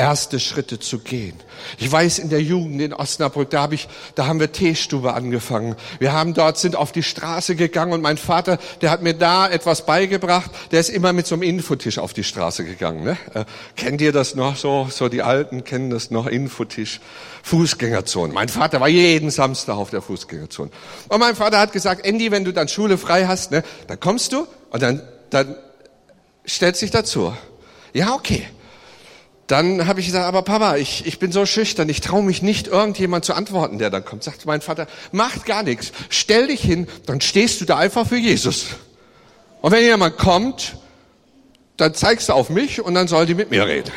erste 0.00 0.40
Schritte 0.40 0.80
zu 0.80 0.98
gehen. 0.98 1.34
Ich 1.76 1.92
weiß, 1.92 2.18
in 2.18 2.30
der 2.30 2.40
Jugend 2.40 2.80
in 2.80 2.94
Osnabrück, 2.94 3.50
da, 3.50 3.62
hab 3.62 3.72
ich, 3.72 3.86
da 4.14 4.26
haben 4.26 4.40
wir 4.40 4.50
Teestube 4.50 5.12
angefangen. 5.12 5.76
Wir 5.98 6.14
haben 6.14 6.32
dort, 6.32 6.56
sind 6.56 6.74
auf 6.74 6.90
die 6.90 7.02
Straße 7.02 7.54
gegangen 7.54 7.92
und 7.92 8.00
mein 8.00 8.16
Vater, 8.16 8.58
der 8.80 8.90
hat 8.90 9.02
mir 9.02 9.12
da 9.12 9.46
etwas 9.46 9.84
beigebracht. 9.84 10.50
Der 10.70 10.80
ist 10.80 10.88
immer 10.88 11.12
mit 11.12 11.26
so 11.26 11.34
einem 11.34 11.42
Infotisch 11.42 11.98
auf 11.98 12.14
die 12.14 12.24
Straße 12.24 12.64
gegangen. 12.64 13.04
Ne? 13.04 13.18
Äh, 13.34 13.44
kennt 13.76 14.00
ihr 14.00 14.12
das 14.12 14.34
noch 14.34 14.56
so? 14.56 14.88
So 14.90 15.10
die 15.10 15.22
Alten 15.22 15.64
kennen 15.64 15.90
das 15.90 16.10
noch, 16.10 16.26
Infotisch. 16.26 17.00
Fußgängerzone. 17.42 18.32
Mein 18.32 18.48
Vater 18.48 18.80
war 18.80 18.88
jeden 18.88 19.30
Samstag 19.30 19.76
auf 19.76 19.90
der 19.90 20.00
Fußgängerzone. 20.00 20.70
Und 21.08 21.20
mein 21.20 21.36
Vater 21.36 21.58
hat 21.58 21.72
gesagt, 21.72 22.06
Andy, 22.06 22.30
wenn 22.30 22.44
du 22.44 22.52
dann 22.52 22.68
Schule 22.68 22.96
frei 22.96 23.26
hast, 23.26 23.50
ne, 23.50 23.62
dann 23.86 24.00
kommst 24.00 24.32
du 24.32 24.46
und 24.70 24.82
dann, 24.82 25.02
dann 25.28 25.56
stellst 26.46 26.80
dich 26.80 26.90
dazu 26.90 27.34
Ja, 27.92 28.14
okay. 28.14 28.46
Dann 29.50 29.88
habe 29.88 29.98
ich 29.98 30.06
gesagt, 30.06 30.26
aber 30.26 30.42
Papa, 30.42 30.76
ich, 30.76 31.04
ich 31.06 31.18
bin 31.18 31.32
so 31.32 31.44
schüchtern, 31.44 31.88
ich 31.88 32.00
traue 32.00 32.22
mich 32.22 32.40
nicht, 32.40 32.68
irgendjemand 32.68 33.24
zu 33.24 33.34
antworten, 33.34 33.78
der 33.78 33.90
dann 33.90 34.04
kommt. 34.04 34.22
Sagt 34.22 34.46
mein 34.46 34.60
Vater, 34.60 34.86
macht 35.10 35.44
gar 35.44 35.64
nichts. 35.64 35.90
Stell 36.08 36.46
dich 36.46 36.60
hin, 36.60 36.86
dann 37.06 37.20
stehst 37.20 37.60
du 37.60 37.64
da 37.64 37.76
einfach 37.76 38.06
für 38.06 38.16
Jesus. 38.16 38.66
Und 39.60 39.72
wenn 39.72 39.82
jemand 39.82 40.18
kommt, 40.18 40.76
dann 41.76 41.94
zeigst 41.94 42.28
du 42.28 42.34
auf 42.34 42.48
mich 42.48 42.80
und 42.80 42.94
dann 42.94 43.08
soll 43.08 43.26
die 43.26 43.34
mit 43.34 43.50
mir 43.50 43.66
reden. 43.66 43.90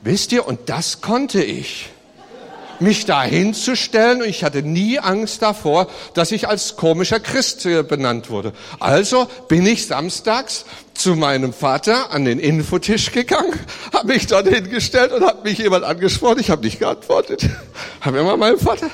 Wisst 0.00 0.32
ihr, 0.32 0.48
und 0.48 0.70
das 0.70 1.02
konnte 1.02 1.42
ich 1.44 1.90
mich 2.80 3.04
da 3.06 3.22
hinzustellen 3.22 4.22
und 4.22 4.28
ich 4.28 4.44
hatte 4.44 4.62
nie 4.62 4.98
Angst 4.98 5.42
davor, 5.42 5.88
dass 6.14 6.32
ich 6.32 6.48
als 6.48 6.76
komischer 6.76 7.20
Christ 7.20 7.68
benannt 7.88 8.30
wurde. 8.30 8.52
Also 8.80 9.26
bin 9.48 9.66
ich 9.66 9.86
samstags 9.86 10.64
zu 10.94 11.14
meinem 11.14 11.52
Vater 11.52 12.10
an 12.10 12.24
den 12.24 12.38
Infotisch 12.38 13.12
gegangen, 13.12 13.58
habe 13.92 14.08
mich 14.08 14.26
dort 14.26 14.48
hingestellt 14.48 15.12
und 15.12 15.24
hat 15.24 15.44
mich 15.44 15.58
jemand 15.58 15.84
angesprochen. 15.84 16.40
Ich 16.40 16.50
habe 16.50 16.62
nicht 16.62 16.78
geantwortet. 16.78 17.48
Habe 18.00 18.18
immer 18.18 18.36
meinem 18.36 18.58
Vater. 18.58 18.90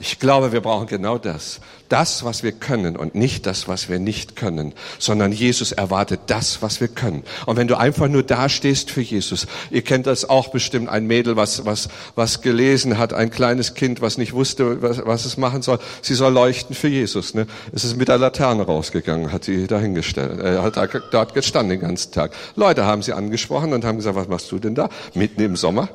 Ich 0.00 0.20
glaube, 0.20 0.52
wir 0.52 0.60
brauchen 0.60 0.86
genau 0.86 1.18
das. 1.18 1.60
Das, 1.88 2.22
was 2.22 2.42
wir 2.42 2.52
können 2.52 2.96
und 2.96 3.14
nicht 3.14 3.46
das, 3.46 3.66
was 3.66 3.88
wir 3.88 3.98
nicht 3.98 4.36
können, 4.36 4.74
sondern 4.98 5.32
Jesus 5.32 5.72
erwartet 5.72 6.20
das, 6.26 6.62
was 6.62 6.80
wir 6.80 6.88
können. 6.88 7.24
Und 7.46 7.56
wenn 7.56 7.66
du 7.66 7.76
einfach 7.76 8.08
nur 8.08 8.22
dastehst 8.22 8.90
für 8.90 9.00
Jesus, 9.00 9.46
ihr 9.70 9.82
kennt 9.82 10.06
das 10.06 10.28
auch 10.28 10.48
bestimmt, 10.48 10.88
ein 10.88 11.06
Mädel, 11.06 11.34
was, 11.34 11.64
was, 11.64 11.88
was 12.14 12.42
gelesen 12.42 12.98
hat, 12.98 13.12
ein 13.12 13.30
kleines 13.30 13.74
Kind, 13.74 14.00
was 14.02 14.18
nicht 14.18 14.34
wusste, 14.34 14.82
was, 14.82 15.04
was 15.04 15.24
es 15.24 15.36
machen 15.36 15.62
soll. 15.62 15.78
Sie 16.02 16.14
soll 16.14 16.32
leuchten 16.32 16.76
für 16.76 16.88
Jesus. 16.88 17.34
Ne? 17.34 17.46
Es 17.72 17.84
ist 17.84 17.96
mit 17.96 18.08
der 18.08 18.18
Laterne 18.18 18.64
rausgegangen, 18.64 19.32
hat 19.32 19.44
sie 19.44 19.66
dahingestellt, 19.66 20.40
äh, 20.40 20.58
hat 20.58 20.76
dort 21.10 21.34
gestanden 21.34 21.70
den 21.70 21.80
ganzen 21.80 22.12
Tag. 22.12 22.32
Leute 22.54 22.84
haben 22.84 23.02
sie 23.02 23.14
angesprochen 23.14 23.72
und 23.72 23.84
haben 23.84 23.96
gesagt, 23.96 24.14
was 24.14 24.28
machst 24.28 24.52
du 24.52 24.58
denn 24.58 24.74
da? 24.74 24.90
Mitten 25.14 25.40
im 25.40 25.56
Sommer? 25.56 25.88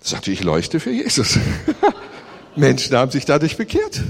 Sagte 0.00 0.30
ich 0.30 0.44
leuchte 0.44 0.80
für 0.80 0.90
Jesus. 0.90 1.38
Menschen 2.56 2.96
haben 2.96 3.10
sich 3.10 3.24
dadurch 3.24 3.56
bekehrt. 3.56 4.00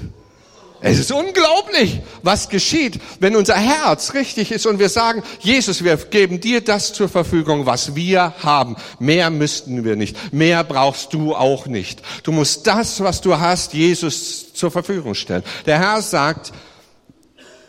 Es 0.87 0.99
ist 0.99 1.13
unglaublich, 1.13 2.01
was 2.23 2.51
geschieht, 2.51 3.01
wenn 3.19 3.37
unser 3.37 3.55
Herz 3.57 4.13
richtig 4.13 4.53
ist 4.53 4.67
und 4.67 4.79
wir 4.79 4.91
sagen, 4.91 5.23
Jesus, 5.41 5.83
wir 5.83 5.97
geben 5.97 6.43
dir 6.43 6.61
das 6.61 6.93
zur 6.93 7.09
Verfügung, 7.09 7.65
was 7.65 7.97
wir 7.97 8.35
haben. 8.43 8.77
Mehr 8.99 9.31
müssten 9.31 9.83
wir 9.85 9.97
nicht. 9.97 10.35
Mehr 10.35 10.63
brauchst 10.63 11.15
du 11.15 11.35
auch 11.35 11.65
nicht. 11.67 12.03
Du 12.23 12.33
musst 12.33 12.67
das, 12.67 13.01
was 13.01 13.23
du 13.23 13.41
hast, 13.41 13.73
Jesus 13.73 14.53
zur 14.53 14.71
Verfügung 14.71 15.15
stellen. 15.15 15.43
Der 15.65 15.79
Herr 15.79 16.03
sagt, 16.03 16.53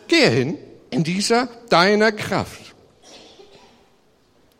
gehe 0.08 0.28
hin 0.28 0.58
in 0.90 1.02
dieser 1.02 1.48
deiner 1.70 2.12
Kraft. 2.12 2.60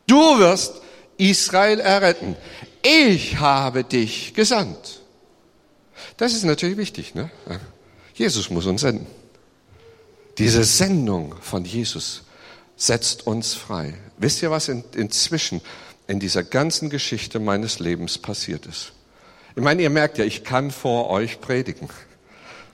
Du 0.07 0.39
wirst 0.39 0.81
Israel 1.19 1.81
erretten. 1.81 2.37
Ich 2.83 3.39
habe 3.39 3.85
dich 3.85 4.33
gesandt. 4.33 5.03
Das 6.17 6.33
ist 6.33 6.45
natürlich 6.45 6.77
wichtig. 6.77 7.15
Ne? 7.15 7.31
Jesus 8.15 8.51
muss 8.51 8.67
uns 8.67 8.81
senden. 8.81 9.07
Diese 10.39 10.65
Sendung 10.65 11.35
von 11.41 11.65
Jesus 11.65 12.23
setzt 12.77 13.27
uns 13.27 13.55
frei. 13.55 13.95
Wisst 14.19 14.43
ihr, 14.43 14.51
was 14.51 14.69
in, 14.69 14.85
inzwischen 14.95 15.61
in 16.07 16.21
dieser 16.21 16.43
ganzen 16.43 16.91
Geschichte 16.91 17.41
meines 17.41 17.79
Lebens 17.79 18.19
passiert 18.19 18.67
ist? 18.67 18.93
Ich 19.55 19.63
meine, 19.63 19.83
ihr 19.83 19.91
merkt 19.91 20.19
ja, 20.19 20.25
ich 20.25 20.45
kann 20.45 20.71
vor 20.71 21.09
euch 21.09 21.41
predigen. 21.41 21.89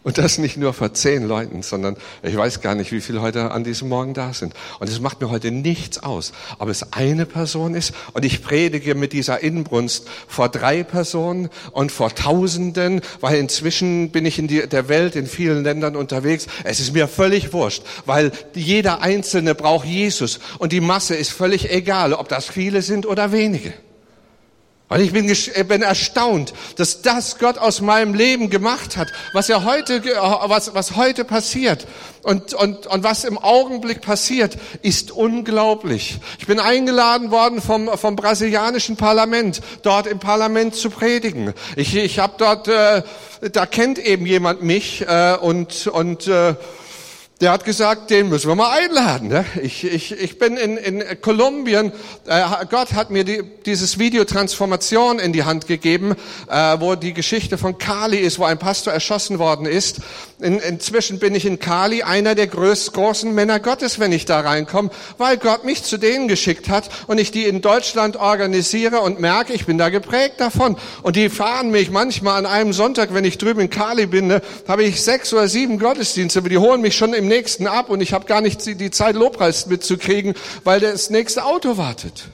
Und 0.05 0.19
das 0.19 0.38
nicht 0.38 0.57
nur 0.57 0.75
vor 0.75 0.95
zehn 0.95 1.29
Leuten, 1.29 1.62
sondern 1.62 1.97
ich 2.25 2.37
weiß 2.37 2.61
gar 2.61 2.75
nicht, 2.75 2.91
wie 2.91 3.01
viele 3.01 3.23
heute 3.23 3.53
an 3.53 3.62
diesem 3.62 3.88
Morgen 3.88 4.15
da 4.15 4.33
sind. 4.33 4.53
Und 4.81 4.88
es 4.88 4.99
macht 4.99 5.21
mir 5.21 5.31
heute 5.31 5.53
nichts 5.53 6.03
aus, 6.03 6.33
ob 6.59 6.69
es 6.69 6.93
eine 6.93 7.25
Person 7.25 7.75
ist 7.75 7.93
und 8.12 8.25
ich 8.25 8.43
predige 8.43 8.97
mit 8.97 9.12
dieser 9.12 9.41
Inbrunst 9.45 10.09
vor 10.27 10.49
drei 10.49 10.83
Personen 10.83 11.51
und 11.71 11.93
vor 11.93 12.12
Tausenden, 12.15 13.01
weil 13.21 13.38
inzwischen 13.38 14.11
bin 14.11 14.27
ich 14.27 14.41
in 14.41 14.49
die, 14.49 14.69
der 14.69 14.88
Welt 14.88 15.15
in 15.15 15.27
vielen 15.27 15.62
Ländern 15.62 15.95
unterwegs. 15.95 16.49
Es 16.65 16.81
ist 16.81 16.95
mir 16.95 17.07
völlig 17.07 17.53
wurscht, 17.53 17.85
weil 18.05 18.33
jeder 18.55 19.03
Einzelne 19.03 19.55
braucht 19.55 19.87
Jesus 19.87 20.41
und 20.59 20.73
die 20.73 20.81
Masse 20.81 21.15
ist 21.15 21.31
völlig 21.31 21.71
egal, 21.71 22.12
ob 22.12 22.29
das 22.29 22.47
viele 22.47 22.83
sind 22.83 23.07
oder 23.07 23.31
wenige. 23.31 23.73
Und 24.92 25.00
ich 25.00 25.12
bin, 25.12 25.26
äh, 25.26 25.64
bin 25.64 25.81
erstaunt, 25.81 26.52
dass 26.76 27.00
das 27.00 27.38
Gott 27.38 27.57
aus 27.57 27.81
meinem 27.81 28.12
Leben 28.12 28.50
gemacht 28.50 28.98
hat, 28.98 29.09
was 29.33 29.48
ja 29.48 29.64
heute, 29.64 29.94
äh, 29.94 30.16
was, 30.44 30.74
was 30.74 30.96
heute 30.96 31.24
passiert 31.24 31.87
und, 32.22 32.52
und, 32.52 32.87
und 32.87 33.02
was 33.02 33.24
im 33.24 33.38
Augenblick 33.38 34.02
passiert, 34.02 34.59
ist 34.83 35.11
unglaublich. 35.11 36.18
Ich 36.38 36.46
bin 36.46 36.61
eingeladen 36.61 37.31
worden 37.31 37.62
vom, 37.62 37.88
vom 37.96 38.16
brasilianischen 38.16 38.96
Parlament, 38.96 39.62
dort 39.81 40.07
im 40.07 40.18
Parlament 40.18 40.74
zu 40.74 40.90
predigen. 40.90 41.55
Ich, 41.74 41.96
ich 41.96 42.18
habe 42.18 42.35
dort, 42.37 42.68
äh, 42.68 43.02
da 43.50 43.64
kennt 43.64 43.98
eben 43.98 44.26
jemand 44.26 44.62
mich 44.62 45.07
äh, 45.09 45.38
und, 45.40 45.87
und 45.87 46.26
äh, 46.26 46.55
der 47.42 47.50
hat 47.50 47.64
gesagt, 47.64 48.11
den 48.11 48.28
müssen 48.28 48.46
wir 48.46 48.55
mal 48.55 48.70
einladen. 48.70 49.26
Ne? 49.26 49.44
Ich, 49.61 49.85
ich, 49.85 50.12
ich 50.12 50.38
bin 50.38 50.57
in, 50.57 50.76
in 50.76 51.02
Kolumbien, 51.20 51.90
äh, 52.26 52.44
Gott 52.70 52.92
hat 52.92 53.11
mir 53.11 53.24
die, 53.24 53.42
dieses 53.66 53.98
Video 53.98 54.24
Transformation 54.24 55.18
in 55.18 55.33
die 55.33 55.42
Hand 55.42 55.66
gegeben, 55.66 56.14
äh, 56.48 56.76
wo 56.78 56.94
die 56.94 57.12
Geschichte 57.12 57.59
von 57.59 57.78
Kali 57.78 58.18
ist, 58.18 58.38
wo 58.38 58.44
ein 58.44 58.59
Pastor 58.59 58.92
erschossen 58.92 59.40
worden 59.40 59.66
ist. 59.66 60.00
In, 60.42 60.59
inzwischen 60.59 61.20
bin 61.20 61.35
ich 61.35 61.46
in 61.46 61.61
Kali 61.61 62.02
einer 62.02 62.35
der 62.35 62.48
größten, 62.48 62.92
großen 62.94 63.33
Männer 63.33 63.61
Gottes, 63.61 64.00
wenn 64.00 64.11
ich 64.11 64.24
da 64.24 64.40
reinkomme, 64.40 64.90
weil 65.16 65.37
Gott 65.37 65.64
mich 65.64 65.85
zu 65.85 65.98
denen 65.98 66.26
geschickt 66.26 66.68
hat 66.68 66.90
und 67.07 67.18
ich 67.18 67.31
die 67.31 67.44
in 67.44 67.61
Deutschland 67.61 68.16
organisiere 68.16 69.00
und 69.00 69.20
merke, 69.20 69.52
ich 69.52 69.66
bin 69.66 69.78
da 69.78 69.88
geprägt 69.88 70.35
davon. 70.38 70.76
Und 71.02 71.14
die 71.14 71.28
fahren 71.28 71.70
mich 71.70 71.90
manchmal 71.90 72.38
an 72.38 72.46
einem 72.46 72.72
Sonntag, 72.72 73.14
wenn 73.14 73.24
ich 73.24 73.38
drüben 73.38 73.61
in 73.61 73.70
Kali 73.70 74.07
bin, 74.07 74.26
ne, 74.26 74.42
habe 74.66 74.83
ich 74.83 75.00
sechs 75.00 75.33
oder 75.33 75.46
sieben 75.46 75.78
Gottesdienste, 75.78 76.40
aber 76.40 76.48
die 76.48 76.59
holen 76.59 76.81
mich 76.81 76.96
schon 76.96 77.14
im 77.14 77.28
nächsten 77.28 77.68
ab 77.68 77.88
und 77.88 78.00
ich 78.00 78.12
habe 78.12 78.26
gar 78.26 78.40
nicht 78.40 78.66
die 78.66 78.90
Zeit, 78.90 79.14
Lobpreis 79.14 79.66
mitzukriegen, 79.66 80.35
weil 80.64 80.81
das 80.81 81.09
nächste 81.09 81.44
Auto 81.44 81.76
wartet. 81.76 82.24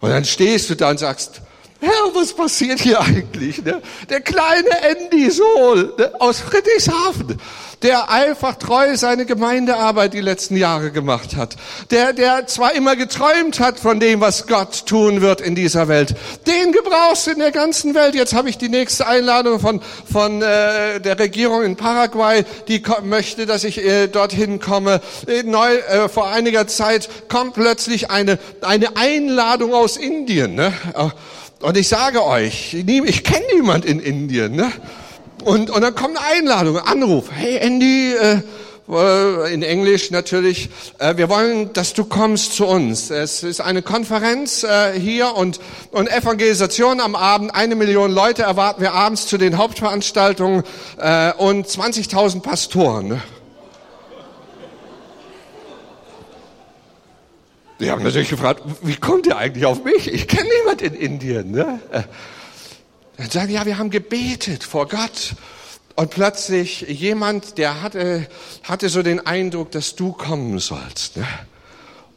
Und 0.00 0.10
dann 0.10 0.24
stehst 0.24 0.70
du 0.70 0.74
da 0.74 0.90
und 0.90 0.98
sagst, 0.98 1.42
Herr, 1.84 2.14
was 2.14 2.32
passiert 2.32 2.78
hier 2.78 3.00
eigentlich? 3.00 3.64
Ne? 3.64 3.82
Der 4.08 4.20
kleine 4.20 4.70
Andy 4.88 5.28
Sohl 5.32 5.92
ne, 5.98 6.12
aus 6.20 6.38
Friedrichshafen, 6.38 7.40
der 7.82 8.08
einfach 8.08 8.54
treu 8.54 8.96
seine 8.96 9.26
Gemeindearbeit 9.26 10.14
die 10.14 10.20
letzten 10.20 10.56
Jahre 10.56 10.92
gemacht 10.92 11.34
hat, 11.34 11.56
der, 11.90 12.12
der 12.12 12.46
zwar 12.46 12.76
immer 12.76 12.94
geträumt 12.94 13.58
hat 13.58 13.80
von 13.80 13.98
dem, 13.98 14.20
was 14.20 14.46
Gott 14.46 14.86
tun 14.86 15.22
wird 15.22 15.40
in 15.40 15.56
dieser 15.56 15.88
Welt, 15.88 16.14
den 16.46 16.70
gebrauchst 16.70 17.26
du 17.26 17.32
in 17.32 17.40
der 17.40 17.50
ganzen 17.50 17.96
Welt. 17.96 18.14
Jetzt 18.14 18.32
habe 18.32 18.48
ich 18.48 18.58
die 18.58 18.68
nächste 18.68 19.08
Einladung 19.08 19.58
von, 19.58 19.82
von 20.10 20.40
äh, 20.40 21.00
der 21.00 21.18
Regierung 21.18 21.64
in 21.64 21.74
Paraguay, 21.74 22.44
die 22.68 22.80
möchte, 23.02 23.44
dass 23.44 23.64
ich 23.64 23.84
äh, 23.84 24.06
dorthin 24.06 24.60
komme. 24.60 25.00
Äh, 25.26 25.42
neu, 25.42 25.74
äh, 25.74 26.08
vor 26.08 26.28
einiger 26.28 26.68
Zeit 26.68 27.08
kommt 27.28 27.54
plötzlich 27.54 28.08
eine, 28.08 28.38
eine 28.60 28.96
Einladung 28.96 29.74
aus 29.74 29.96
Indien. 29.96 30.54
Ne? 30.54 30.72
Und 31.62 31.76
ich 31.76 31.88
sage 31.88 32.24
euch, 32.24 32.74
ich 32.74 33.24
kenne 33.24 33.44
niemand 33.54 33.84
in 33.84 34.00
Indien. 34.00 34.56
Ne? 34.56 34.72
Und, 35.44 35.70
und 35.70 35.80
dann 35.80 35.94
kommt 35.94 36.18
eine 36.18 36.26
Einladung, 36.38 36.76
ein 36.76 36.86
Anruf. 36.86 37.30
Hey 37.30 37.58
Andy, 37.58 38.14
äh, 38.14 38.40
äh, 38.88 39.54
in 39.54 39.62
Englisch 39.62 40.10
natürlich, 40.10 40.70
äh, 40.98 41.16
wir 41.16 41.28
wollen, 41.28 41.72
dass 41.72 41.94
du 41.94 42.04
kommst 42.04 42.54
zu 42.54 42.66
uns. 42.66 43.10
Es 43.10 43.44
ist 43.44 43.60
eine 43.60 43.80
Konferenz 43.80 44.64
äh, 44.64 44.98
hier 44.98 45.36
und, 45.36 45.60
und 45.92 46.10
Evangelisation 46.10 47.00
am 47.00 47.14
Abend. 47.14 47.54
Eine 47.54 47.76
Million 47.76 48.10
Leute 48.10 48.42
erwarten 48.42 48.82
wir 48.82 48.92
abends 48.92 49.28
zu 49.28 49.38
den 49.38 49.56
Hauptveranstaltungen 49.56 50.64
äh, 50.98 51.32
und 51.34 51.68
20.000 51.68 52.40
Pastoren. 52.40 53.06
Ne? 53.06 53.22
Die 57.82 57.90
haben 57.90 58.04
natürlich 58.04 58.28
gefragt, 58.28 58.62
wie 58.82 58.94
kommt 58.94 59.26
ihr 59.26 59.36
eigentlich 59.36 59.66
auf 59.66 59.82
mich? 59.82 60.06
Ich 60.06 60.28
kenne 60.28 60.48
niemand 60.60 60.82
in 60.82 60.94
Indien. 60.94 61.50
Ne? 61.50 61.80
Dann 63.16 63.28
sagen, 63.28 63.50
ja, 63.50 63.66
wir 63.66 63.76
haben 63.76 63.90
gebetet 63.90 64.62
vor 64.62 64.86
Gott. 64.86 65.34
Und 65.96 66.10
plötzlich 66.10 66.82
jemand, 66.82 67.58
der 67.58 67.82
hatte, 67.82 68.28
hatte 68.62 68.88
so 68.88 69.02
den 69.02 69.26
Eindruck, 69.26 69.72
dass 69.72 69.96
du 69.96 70.12
kommen 70.12 70.60
sollst. 70.60 71.16
Ne? 71.16 71.26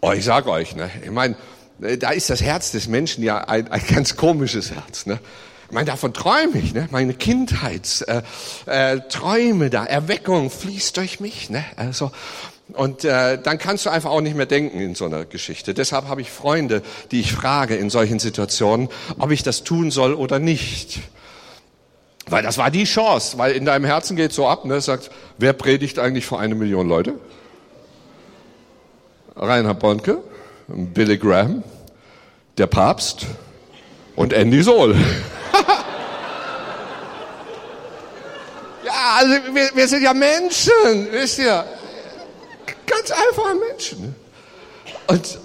Oh, 0.01 0.11
ich 0.11 0.23
sage 0.23 0.51
euch, 0.51 0.75
ne? 0.75 0.91
ich 1.03 1.09
meine, 1.09 1.35
da 1.79 2.11
ist 2.11 2.29
das 2.29 2.43
Herz 2.43 2.71
des 2.71 2.87
Menschen 2.87 3.23
ja 3.23 3.39
ein, 3.39 3.67
ein 3.69 3.81
ganz 3.87 4.15
komisches 4.15 4.69
Herz. 4.69 5.07
Ne? 5.07 5.19
Ich 5.67 5.71
meine, 5.73 5.87
davon 5.87 6.13
träume 6.13 6.59
ich, 6.59 6.75
ne? 6.75 6.87
meine 6.91 7.15
Kindheitsträume 7.15 8.23
äh, 8.67 9.67
äh, 9.67 9.69
da, 9.71 9.83
Erweckung 9.83 10.51
fließt 10.51 10.95
durch 10.97 11.19
mich. 11.19 11.49
Ne? 11.49 11.65
Also, 11.75 12.11
und 12.73 13.05
äh, 13.05 13.39
dann 13.41 13.57
kannst 13.59 13.85
du 13.85 13.89
einfach 13.91 14.09
auch 14.09 14.21
nicht 14.21 14.35
mehr 14.35 14.47
denken 14.47 14.79
in 14.79 14.95
so 14.95 15.05
einer 15.05 15.25
Geschichte. 15.25 15.73
Deshalb 15.73 16.07
habe 16.07 16.21
ich 16.21 16.31
Freunde, 16.31 16.81
die 17.11 17.19
ich 17.19 17.31
frage 17.31 17.75
in 17.75 17.89
solchen 17.89 18.19
Situationen, 18.19 18.89
ob 19.19 19.31
ich 19.31 19.43
das 19.43 19.63
tun 19.63 19.91
soll 19.91 20.13
oder 20.13 20.39
nicht. 20.39 20.99
Weil 22.27 22.41
das 22.41 22.57
war 22.57 22.71
die 22.71 22.85
Chance, 22.85 23.37
weil 23.37 23.51
in 23.51 23.65
deinem 23.65 23.85
Herzen 23.85 24.15
geht 24.15 24.33
so 24.33 24.47
ab, 24.47 24.65
ne, 24.65 24.81
sagt, 24.81 25.11
wer 25.37 25.53
predigt 25.53 25.99
eigentlich 25.99 26.25
vor 26.25 26.39
eine 26.39 26.55
Million 26.55 26.87
Leute? 26.87 27.19
Reinhard 29.35 29.79
Bonke, 29.79 30.23
Billy 30.67 31.19
Graham, 31.19 31.63
der 32.57 32.65
Papst 32.65 33.27
und 34.15 34.33
Andy 34.33 34.63
Sohl. 34.63 34.95
ja, 38.85 38.93
also 39.17 39.35
wir, 39.53 39.69
wir 39.75 39.87
sind 39.87 40.01
ja 40.01 40.15
Menschen, 40.15 41.09
wisst 41.11 41.37
ihr? 41.37 41.63
Ganz 42.85 43.11
einfache 43.11 43.55
Menschen. 43.69 44.15
Und 45.07 45.39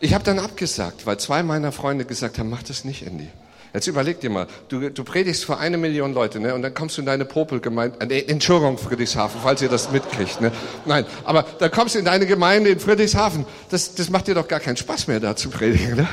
ich 0.00 0.12
habe 0.14 0.24
dann 0.24 0.38
abgesagt, 0.38 1.06
weil 1.06 1.18
zwei 1.18 1.42
meiner 1.42 1.72
Freunde 1.72 2.04
gesagt 2.04 2.38
haben, 2.38 2.50
mach 2.50 2.62
das 2.62 2.84
nicht, 2.84 3.06
Andy. 3.06 3.28
Jetzt 3.72 3.88
überleg 3.88 4.20
dir 4.20 4.30
mal, 4.30 4.46
du, 4.68 4.88
du 4.90 5.02
predigst 5.02 5.44
vor 5.44 5.58
eine 5.58 5.76
Million 5.76 6.14
Leute, 6.14 6.38
ne? 6.38 6.54
Und 6.54 6.62
dann 6.62 6.74
kommst 6.74 6.96
du 6.96 7.00
in 7.00 7.06
deine 7.06 7.24
Popelgemeinde, 7.24 7.98
äh, 8.08 8.30
Entschuldigung, 8.30 8.78
Friedrichshafen, 8.78 9.40
falls 9.42 9.62
ihr 9.62 9.68
das 9.68 9.90
mitkriegt, 9.90 10.40
ne? 10.40 10.52
Nein, 10.84 11.04
aber 11.24 11.44
da 11.58 11.68
kommst 11.68 11.96
du 11.96 11.98
in 11.98 12.04
deine 12.04 12.24
Gemeinde 12.26 12.70
in 12.70 12.78
Friedrichshafen. 12.78 13.44
Das, 13.70 13.96
das 13.96 14.10
macht 14.10 14.28
dir 14.28 14.34
doch 14.36 14.46
gar 14.46 14.60
keinen 14.60 14.76
Spaß 14.76 15.08
mehr, 15.08 15.18
da 15.18 15.34
zu 15.34 15.50
predigen, 15.50 15.96
ne? 15.96 16.08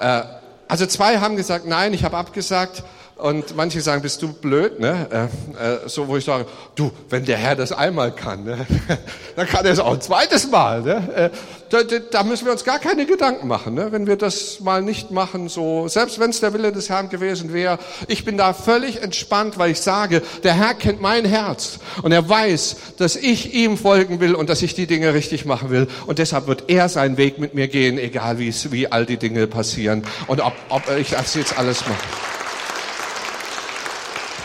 Äh, 0.00 0.22
also 0.68 0.86
zwei 0.86 1.18
haben 1.18 1.36
gesagt, 1.36 1.66
nein, 1.66 1.92
ich 1.92 2.04
habe 2.04 2.16
abgesagt. 2.16 2.84
Und 3.18 3.56
manche 3.56 3.80
sagen, 3.80 4.00
bist 4.00 4.22
du 4.22 4.32
blöd, 4.32 4.78
ne? 4.78 5.08
Äh, 5.10 5.84
äh, 5.84 5.88
so, 5.88 6.06
wo 6.06 6.16
ich 6.16 6.24
sage, 6.24 6.46
du, 6.76 6.92
wenn 7.10 7.24
der 7.24 7.36
Herr 7.36 7.56
das 7.56 7.72
einmal 7.72 8.14
kann, 8.14 8.44
ne? 8.44 8.64
dann 9.36 9.46
kann 9.48 9.66
er 9.66 9.72
es 9.72 9.80
auch 9.80 9.94
ein 9.94 10.00
zweites 10.00 10.48
Mal. 10.48 10.82
Ne? 10.82 11.14
Äh, 11.16 11.30
da, 11.68 11.82
da, 11.82 12.22
müssen 12.22 12.44
wir 12.44 12.52
uns 12.52 12.62
gar 12.62 12.78
keine 12.78 13.06
Gedanken 13.06 13.48
machen, 13.48 13.74
ne? 13.74 13.90
wenn 13.90 14.06
wir 14.06 14.14
das 14.14 14.60
mal 14.60 14.82
nicht 14.82 15.10
machen. 15.10 15.48
So, 15.48 15.88
selbst 15.88 16.20
wenn 16.20 16.30
es 16.30 16.38
der 16.38 16.54
Wille 16.54 16.70
des 16.70 16.90
Herrn 16.90 17.08
gewesen 17.08 17.52
wäre, 17.52 17.80
ich 18.06 18.24
bin 18.24 18.38
da 18.38 18.52
völlig 18.52 19.02
entspannt, 19.02 19.58
weil 19.58 19.72
ich 19.72 19.80
sage, 19.80 20.22
der 20.44 20.54
Herr 20.54 20.74
kennt 20.74 21.00
mein 21.00 21.24
Herz 21.24 21.80
und 22.02 22.12
er 22.12 22.28
weiß, 22.28 22.76
dass 22.98 23.16
ich 23.16 23.52
ihm 23.52 23.76
folgen 23.76 24.20
will 24.20 24.36
und 24.36 24.48
dass 24.48 24.62
ich 24.62 24.76
die 24.76 24.86
Dinge 24.86 25.12
richtig 25.12 25.44
machen 25.44 25.70
will. 25.70 25.88
Und 26.06 26.20
deshalb 26.20 26.46
wird 26.46 26.70
er 26.70 26.88
seinen 26.88 27.16
Weg 27.16 27.40
mit 27.40 27.52
mir 27.52 27.66
gehen, 27.66 27.98
egal 27.98 28.38
wie 28.38 28.54
wie 28.70 28.92
all 28.92 29.06
die 29.06 29.16
Dinge 29.16 29.48
passieren 29.48 30.04
und 30.28 30.40
ob, 30.40 30.52
ob 30.68 30.82
ich 30.96 31.10
das 31.10 31.34
jetzt 31.34 31.58
alles 31.58 31.80
mache. 31.80 32.37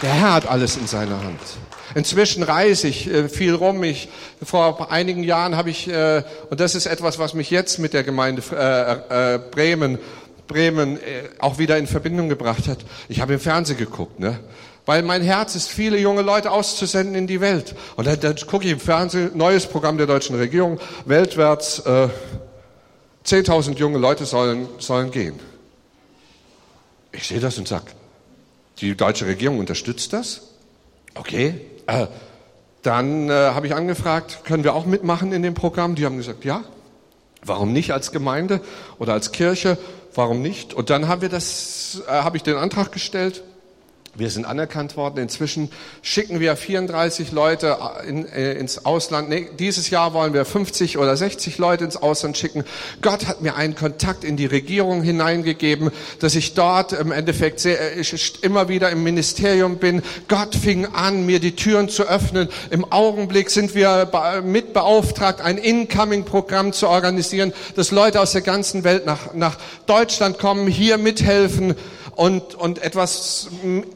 Der 0.04 0.14
Herr 0.14 0.34
hat 0.34 0.48
alles 0.48 0.76
in 0.76 0.86
seiner 0.86 1.24
Hand. 1.24 1.40
Inzwischen 1.96 2.44
reise 2.44 2.90
ich 2.90 3.10
äh, 3.10 3.30
viel 3.30 3.56
rum. 3.56 3.82
Ich, 3.86 4.10
vor 4.44 4.92
einigen 4.92 5.24
Jahren 5.24 5.56
habe 5.56 5.70
ich, 5.70 5.88
äh, 5.88 6.24
und 6.50 6.60
das 6.60 6.76
ist 6.76 6.88
etwas, 6.88 7.20
was 7.20 7.34
mich 7.34 7.50
jetzt 7.50 7.80
mit 7.80 7.94
der 7.94 8.04
Gemeinde 8.04 8.42
äh, 8.52 9.40
Bremen, 9.50 9.98
Bremen 10.48 11.00
auch 11.40 11.58
wieder 11.58 11.78
in 11.78 11.88
Verbindung 11.88 12.28
gebracht 12.28 12.68
hat. 12.68 12.80
Ich 13.08 13.22
habe 13.22 13.36
im 13.36 13.40
Fernsehen 13.40 13.78
geguckt, 13.78 14.20
ne? 14.20 14.42
Weil 14.86 15.04
mein 15.04 15.22
Herz 15.22 15.56
ist, 15.56 15.70
viele 15.70 15.98
junge 15.98 16.22
Leute 16.22 16.52
auszusenden 16.52 17.16
in 17.16 17.26
die 17.26 17.40
Welt. 17.40 17.74
Und 17.96 18.06
dann, 18.06 18.20
dann 18.20 18.36
gucke 18.46 18.66
ich 18.66 18.74
im 18.74 18.82
Fernsehen, 18.82 19.32
neues 19.36 19.66
Programm 19.66 19.98
der 19.98 20.08
deutschen 20.08 20.36
Regierung, 20.36 20.82
weltwärts, 21.06 21.80
äh, 21.80 22.10
10.000 23.26 23.78
junge 23.78 24.00
Leute 24.00 24.26
sollen, 24.26 24.68
sollen 24.80 25.12
gehen. 25.12 25.40
Ich 27.14 27.26
sehe 27.26 27.40
das 27.40 27.58
und 27.58 27.70
sage, 27.70 27.86
die 28.84 28.96
deutsche 28.96 29.26
Regierung 29.26 29.60
unterstützt 29.60 30.14
das. 30.14 30.42
Okay. 31.16 31.56
Äh, 31.88 32.08
dann 32.82 33.30
äh, 33.30 33.32
habe 33.32 33.66
ich 33.68 33.74
angefragt, 33.74 34.42
können 34.44 34.64
wir 34.64 34.74
auch 34.74 34.86
mitmachen 34.86 35.32
in 35.32 35.42
dem 35.42 35.54
Programm? 35.54 35.96
Die 35.96 36.06
haben 36.06 36.18
gesagt, 36.18 36.44
ja. 36.44 36.64
Warum 37.46 37.74
nicht 37.74 37.92
als 37.92 38.12
Gemeinde 38.12 38.62
oder 39.00 39.14
als 39.14 39.32
Kirche? 39.32 39.78
Warum 40.14 40.42
nicht? 40.42 40.74
Und 40.74 40.90
dann 40.90 41.08
haben 41.08 41.22
wir 41.22 41.30
das, 41.30 42.02
äh, 42.08 42.12
habe 42.12 42.38
ich 42.38 42.44
den 42.44 42.56
Antrag 42.56 42.92
gestellt 42.92 43.44
wir 44.16 44.30
sind 44.30 44.46
anerkannt 44.46 44.96
worden. 44.96 45.18
Inzwischen 45.18 45.72
schicken 46.04 46.40
wir 46.40 46.56
34 46.56 47.32
Leute 47.32 47.78
in, 48.08 48.28
äh, 48.28 48.54
ins 48.54 48.86
Ausland. 48.86 49.30
Nee, 49.30 49.50
dieses 49.58 49.90
Jahr 49.90 50.14
wollen 50.14 50.34
wir 50.34 50.46
50 50.46 51.00
oder 51.00 51.18
60 51.18 51.58
Leute 51.58 51.84
ins 51.84 51.98
Ausland 51.98 52.38
schicken. 52.38 52.64
Gott 53.02 53.26
hat 53.26 53.42
mir 53.42 53.56
einen 53.56 53.74
Kontakt 53.74 54.24
in 54.24 54.38
die 54.38 54.46
Regierung 54.46 55.02
hineingegeben, 55.02 55.90
dass 56.20 56.36
ich 56.36 56.54
dort 56.54 56.94
im 56.94 57.12
Endeffekt 57.12 57.60
sehr, 57.60 57.98
ich 57.98 58.44
immer 58.44 58.70
wieder 58.70 58.92
im 58.92 59.02
Ministerium 59.02 59.78
bin. 59.78 60.04
Gott 60.28 60.54
fing 60.54 60.86
an, 60.86 61.26
mir 61.26 61.40
die 61.40 61.56
Türen 61.56 61.90
zu 61.90 62.04
öffnen. 62.04 62.50
Im 62.70 62.86
Augenblick 62.92 63.50
sind 63.50 63.74
wir 63.74 64.12
mit 64.44 64.74
beauftragt, 64.74 65.42
ein 65.42 65.58
Incoming-Programm 65.58 66.72
zu 66.72 66.88
organisieren, 66.88 67.52
dass 67.76 67.90
Leute 67.90 68.22
aus 68.22 68.34
der 68.34 68.42
ganzen 68.42 68.84
Welt 68.84 69.08
nach, 69.08 69.34
nach 69.34 69.58
Deutschland 69.88 70.38
kommen, 70.38 70.68
hier 70.68 71.00
mithelfen 71.00 71.74
und, 72.16 72.56
und 72.56 72.82
etwas 72.82 73.50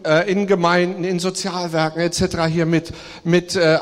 äh, 0.06 0.32
in 0.32 0.48
Gemeinden, 0.48 1.04
in 1.04 1.20
Sozialwerken 1.20 2.02
etc. 2.02 2.46
hier 2.50 2.66
mit, 2.66 2.94
mit 3.24 3.56
äh. 3.56 3.80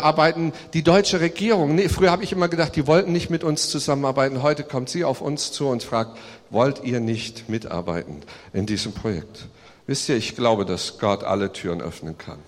Die 0.73 0.83
deutsche 0.83 1.19
Regierung, 1.19 1.75
nee, 1.75 1.89
früher 1.89 2.11
habe 2.11 2.23
ich 2.23 2.31
immer 2.31 2.47
gedacht, 2.47 2.75
die 2.75 2.87
wollten 2.87 3.11
nicht 3.11 3.29
mit 3.29 3.43
uns 3.43 3.69
zusammenarbeiten. 3.69 4.43
Heute 4.43 4.63
kommt 4.63 4.89
sie 4.89 5.03
auf 5.03 5.21
uns 5.21 5.51
zu 5.51 5.67
und 5.67 5.83
fragt, 5.83 6.17
wollt 6.49 6.83
ihr 6.83 6.99
nicht 6.99 7.49
mitarbeiten 7.49 8.21
in 8.53 8.65
diesem 8.65 8.93
Projekt? 8.93 9.47
Wisst 9.87 10.09
ihr, 10.09 10.15
ich 10.15 10.35
glaube, 10.35 10.65
dass 10.65 10.97
Gott 10.99 11.23
alle 11.23 11.53
Türen 11.53 11.81
öffnen 11.81 12.17
kann. 12.17 12.39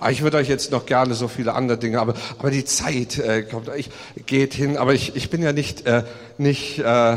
Ah, 0.00 0.10
ich 0.10 0.22
würde 0.22 0.36
euch 0.38 0.48
jetzt 0.48 0.70
noch 0.70 0.86
gerne 0.86 1.14
so 1.14 1.28
viele 1.28 1.54
andere 1.54 1.78
Dinge, 1.78 2.00
aber, 2.00 2.14
aber 2.38 2.50
die 2.50 2.64
Zeit 2.64 3.18
äh, 3.18 3.42
kommt, 3.42 3.70
ich, 3.76 3.90
geht 4.26 4.52
hin. 4.52 4.76
Aber 4.76 4.92
ich, 4.92 5.16
ich 5.16 5.30
bin 5.30 5.42
ja 5.42 5.52
nicht, 5.52 5.86
äh, 5.86 6.02
nicht 6.36 6.78
äh, 6.80 7.16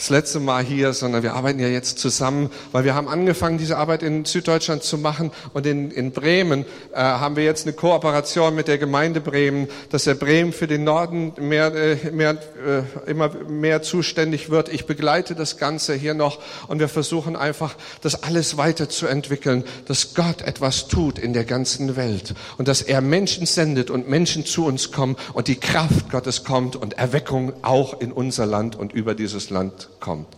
das 0.00 0.08
letzte 0.08 0.40
Mal 0.40 0.64
hier, 0.64 0.94
sondern 0.94 1.22
wir 1.22 1.34
arbeiten 1.34 1.60
ja 1.60 1.68
jetzt 1.68 1.98
zusammen, 1.98 2.48
weil 2.72 2.84
wir 2.84 2.94
haben 2.94 3.06
angefangen, 3.06 3.58
diese 3.58 3.76
Arbeit 3.76 4.02
in 4.02 4.24
Süddeutschland 4.24 4.82
zu 4.82 4.96
machen 4.96 5.30
und 5.52 5.66
in, 5.66 5.90
in 5.90 6.12
Bremen 6.12 6.64
äh, 6.94 6.96
haben 6.96 7.36
wir 7.36 7.44
jetzt 7.44 7.66
eine 7.66 7.74
Kooperation 7.74 8.54
mit 8.54 8.66
der 8.66 8.78
Gemeinde 8.78 9.20
Bremen, 9.20 9.68
dass 9.90 10.04
der 10.04 10.14
Bremen 10.14 10.54
für 10.54 10.66
den 10.66 10.84
Norden 10.84 11.34
mehr, 11.38 11.74
äh, 11.74 12.10
mehr, 12.12 12.38
äh, 12.66 13.10
immer 13.10 13.28
mehr 13.46 13.82
zuständig 13.82 14.48
wird. 14.48 14.70
Ich 14.70 14.86
begleite 14.86 15.34
das 15.34 15.58
Ganze 15.58 15.92
hier 15.92 16.14
noch 16.14 16.38
und 16.66 16.78
wir 16.78 16.88
versuchen 16.88 17.36
einfach, 17.36 17.74
das 18.00 18.22
alles 18.22 18.56
weiterzuentwickeln, 18.56 19.64
dass 19.84 20.14
Gott 20.14 20.40
etwas 20.40 20.88
tut 20.88 21.18
in 21.18 21.34
der 21.34 21.44
ganzen 21.44 21.96
Welt 21.96 22.32
und 22.56 22.68
dass 22.68 22.80
er 22.80 23.02
Menschen 23.02 23.44
sendet 23.44 23.90
und 23.90 24.08
Menschen 24.08 24.46
zu 24.46 24.64
uns 24.64 24.92
kommen 24.92 25.16
und 25.34 25.46
die 25.46 25.56
Kraft 25.56 26.10
Gottes 26.10 26.42
kommt 26.42 26.74
und 26.74 26.94
Erweckung 26.94 27.52
auch 27.60 28.00
in 28.00 28.12
unser 28.12 28.46
Land 28.46 28.76
und 28.76 28.94
über 28.94 29.14
dieses 29.14 29.50
Land 29.50 29.89
kommt. 29.98 30.28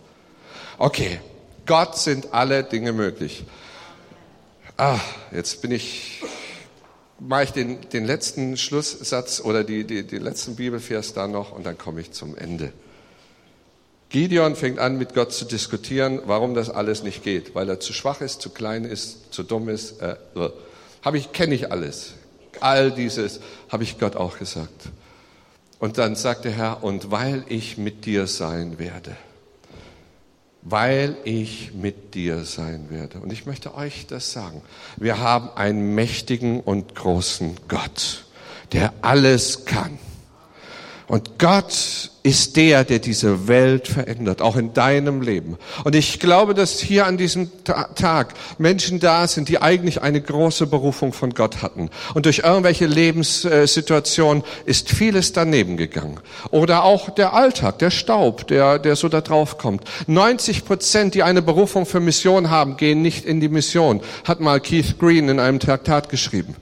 Okay, 0.77 1.19
Gott 1.65 1.97
sind 1.97 2.33
alle 2.33 2.63
Dinge 2.63 2.91
möglich. 2.91 3.45
Ah, 4.75 4.99
jetzt 5.31 5.61
bin 5.61 5.71
ich, 5.71 6.21
mache 7.19 7.43
ich 7.43 7.51
den, 7.51 7.79
den 7.91 8.05
letzten 8.05 8.57
Schlusssatz 8.57 9.39
oder 9.39 9.63
die, 9.63 9.85
die, 9.85 10.05
den 10.05 10.23
letzten 10.23 10.55
Bibelvers 10.55 11.13
da 11.13 11.27
noch 11.27 11.51
und 11.51 11.65
dann 11.65 11.77
komme 11.77 12.01
ich 12.01 12.11
zum 12.11 12.35
Ende. 12.35 12.73
Gideon 14.09 14.55
fängt 14.55 14.79
an, 14.79 14.97
mit 14.97 15.13
Gott 15.13 15.31
zu 15.31 15.45
diskutieren, 15.45 16.21
warum 16.25 16.53
das 16.53 16.69
alles 16.69 17.03
nicht 17.03 17.23
geht, 17.23 17.55
weil 17.55 17.69
er 17.69 17.79
zu 17.79 17.93
schwach 17.93 18.21
ist, 18.21 18.41
zu 18.41 18.49
klein 18.49 18.83
ist, 18.83 19.33
zu 19.33 19.43
dumm 19.43 19.69
ist. 19.69 20.01
Äh, 20.01 20.15
habe 21.01 21.17
ich, 21.17 21.31
kenne 21.31 21.55
ich 21.55 21.71
alles. 21.71 22.13
All 22.59 22.91
dieses 22.91 23.39
habe 23.69 23.83
ich 23.83 23.99
Gott 23.99 24.15
auch 24.15 24.37
gesagt. 24.37 24.89
Und 25.79 25.97
dann 25.97 26.15
sagt 26.15 26.45
der 26.45 26.51
Herr, 26.51 26.83
und 26.83 27.11
weil 27.11 27.43
ich 27.47 27.77
mit 27.77 28.05
dir 28.05 28.27
sein 28.27 28.79
werde 28.79 29.15
weil 30.65 31.17
ich 31.25 31.73
mit 31.73 32.13
dir 32.13 32.45
sein 32.45 32.89
werde. 32.89 33.19
Und 33.19 33.33
ich 33.33 33.45
möchte 33.45 33.75
euch 33.75 34.07
das 34.07 34.31
sagen. 34.31 34.61
Wir 34.97 35.19
haben 35.19 35.49
einen 35.55 35.93
mächtigen 35.93 36.61
und 36.61 36.95
großen 36.95 37.57
Gott, 37.67 38.25
der 38.71 38.93
alles 39.01 39.65
kann. 39.65 39.97
Und 41.07 41.37
Gott 41.37 42.11
ist 42.23 42.55
der, 42.55 42.85
der 42.85 42.99
diese 42.99 43.49
Welt 43.49 43.89
verändert, 43.89 44.41
auch 44.41 44.55
in 44.55 44.73
deinem 44.73 45.21
Leben. 45.21 45.57
Und 45.83 45.93
ich 45.93 46.21
glaube, 46.21 46.53
dass 46.53 46.79
hier 46.79 47.05
an 47.05 47.17
diesem 47.17 47.51
Tag 47.65 48.33
Menschen 48.57 49.01
da 49.01 49.27
sind, 49.27 49.49
die 49.49 49.61
eigentlich 49.61 50.01
eine 50.01 50.21
große 50.21 50.67
Berufung 50.67 51.11
von 51.11 51.33
Gott 51.33 51.61
hatten. 51.61 51.89
Und 52.13 52.25
durch 52.25 52.39
irgendwelche 52.39 52.85
Lebenssituationen 52.85 54.43
ist 54.65 54.89
vieles 54.89 55.33
daneben 55.33 55.75
gegangen. 55.75 56.17
Oder 56.49 56.85
auch 56.85 57.09
der 57.09 57.33
Alltag, 57.33 57.79
der 57.79 57.91
Staub, 57.91 58.47
der, 58.47 58.79
der 58.79 58.95
so 58.95 59.09
da 59.09 59.19
drauf 59.19 59.57
kommt. 59.57 59.83
90 60.07 60.63
Prozent, 60.63 61.15
die 61.15 61.23
eine 61.23 61.41
Berufung 61.41 61.85
für 61.85 61.99
Mission 61.99 62.49
haben, 62.49 62.77
gehen 62.77 63.01
nicht 63.01 63.25
in 63.25 63.41
die 63.41 63.49
Mission, 63.49 63.99
hat 64.23 64.39
mal 64.39 64.61
Keith 64.61 64.97
Green 64.97 65.27
in 65.27 65.41
einem 65.41 65.59
Traktat 65.59 66.07
geschrieben. 66.07 66.55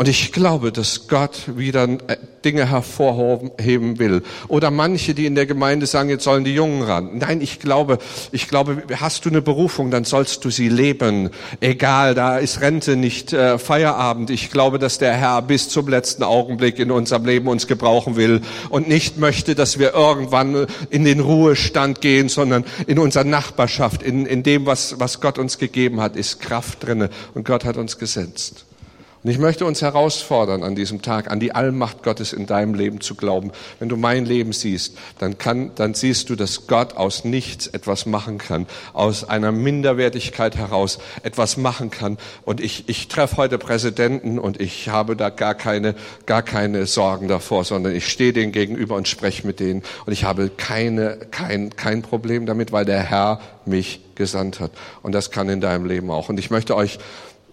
Und 0.00 0.06
ich 0.06 0.30
glaube, 0.30 0.70
dass 0.70 1.08
Gott 1.08 1.56
wieder 1.56 1.82
äh, 1.82 2.16
Dinge 2.44 2.70
hervorheben 2.70 3.98
will. 3.98 4.22
Oder 4.46 4.70
manche, 4.70 5.12
die 5.12 5.26
in 5.26 5.34
der 5.34 5.44
Gemeinde 5.44 5.86
sagen, 5.86 6.08
jetzt 6.08 6.22
sollen 6.22 6.44
die 6.44 6.54
Jungen 6.54 6.82
ran. 6.82 7.18
Nein, 7.18 7.40
ich 7.40 7.58
glaube, 7.58 7.98
ich 8.30 8.46
glaube, 8.46 8.84
hast 8.94 9.24
du 9.24 9.28
eine 9.28 9.42
Berufung, 9.42 9.90
dann 9.90 10.04
sollst 10.04 10.44
du 10.44 10.50
sie 10.50 10.68
leben. 10.68 11.30
Egal, 11.58 12.14
da 12.14 12.38
ist 12.38 12.60
Rente 12.60 12.94
nicht 12.94 13.32
äh, 13.32 13.58
Feierabend. 13.58 14.30
Ich 14.30 14.52
glaube, 14.52 14.78
dass 14.78 14.98
der 14.98 15.14
Herr 15.14 15.42
bis 15.42 15.68
zum 15.68 15.88
letzten 15.88 16.22
Augenblick 16.22 16.78
in 16.78 16.92
unserem 16.92 17.24
Leben 17.24 17.48
uns 17.48 17.66
gebrauchen 17.66 18.14
will 18.14 18.42
und 18.68 18.86
nicht 18.86 19.18
möchte, 19.18 19.56
dass 19.56 19.80
wir 19.80 19.94
irgendwann 19.94 20.68
in 20.90 21.04
den 21.04 21.18
Ruhestand 21.18 22.00
gehen, 22.00 22.28
sondern 22.28 22.64
in 22.86 23.00
unserer 23.00 23.24
Nachbarschaft, 23.24 24.04
in, 24.04 24.26
in 24.26 24.44
dem, 24.44 24.64
was, 24.64 25.00
was 25.00 25.20
Gott 25.20 25.40
uns 25.40 25.58
gegeben 25.58 26.00
hat, 26.00 26.14
ist 26.14 26.40
Kraft 26.40 26.86
drinne 26.86 27.10
und 27.34 27.44
Gott 27.44 27.64
hat 27.64 27.76
uns 27.76 27.98
gesetzt. 27.98 28.67
Und 29.28 29.32
ich 29.32 29.40
möchte 29.40 29.66
uns 29.66 29.82
herausfordern 29.82 30.62
an 30.62 30.74
diesem 30.74 31.02
Tag, 31.02 31.30
an 31.30 31.38
die 31.38 31.54
Allmacht 31.54 32.02
Gottes 32.02 32.32
in 32.32 32.46
deinem 32.46 32.72
Leben 32.72 33.02
zu 33.02 33.14
glauben. 33.14 33.52
Wenn 33.78 33.90
du 33.90 33.98
mein 33.98 34.24
Leben 34.24 34.54
siehst, 34.54 34.96
dann 35.18 35.36
kann, 35.36 35.72
dann 35.74 35.92
siehst 35.92 36.30
du, 36.30 36.34
dass 36.34 36.66
Gott 36.66 36.96
aus 36.96 37.26
nichts 37.26 37.66
etwas 37.66 38.06
machen 38.06 38.38
kann, 38.38 38.66
aus 38.94 39.28
einer 39.28 39.52
Minderwertigkeit 39.52 40.56
heraus 40.56 40.98
etwas 41.24 41.58
machen 41.58 41.90
kann. 41.90 42.16
Und 42.46 42.62
ich, 42.62 42.88
ich 42.88 43.08
treffe 43.08 43.36
heute 43.36 43.58
Präsidenten 43.58 44.38
und 44.38 44.62
ich 44.62 44.88
habe 44.88 45.14
da 45.14 45.28
gar 45.28 45.54
keine, 45.54 45.94
gar 46.24 46.40
keine 46.40 46.86
Sorgen 46.86 47.28
davor, 47.28 47.64
sondern 47.64 47.94
ich 47.94 48.08
stehe 48.08 48.32
denen 48.32 48.52
gegenüber 48.52 48.96
und 48.96 49.08
spreche 49.08 49.46
mit 49.46 49.60
denen. 49.60 49.82
Und 50.06 50.14
ich 50.14 50.24
habe 50.24 50.48
keine, 50.48 51.18
kein, 51.30 51.76
kein 51.76 52.00
Problem 52.00 52.46
damit, 52.46 52.72
weil 52.72 52.86
der 52.86 53.02
Herr 53.02 53.40
mich 53.66 54.00
gesandt 54.14 54.60
hat. 54.60 54.72
Und 55.02 55.12
das 55.12 55.30
kann 55.30 55.48
in 55.48 55.60
deinem 55.60 55.84
Leben 55.84 56.10
auch. 56.10 56.28
Und 56.30 56.38
ich 56.38 56.50
möchte 56.50 56.74
euch 56.74 56.98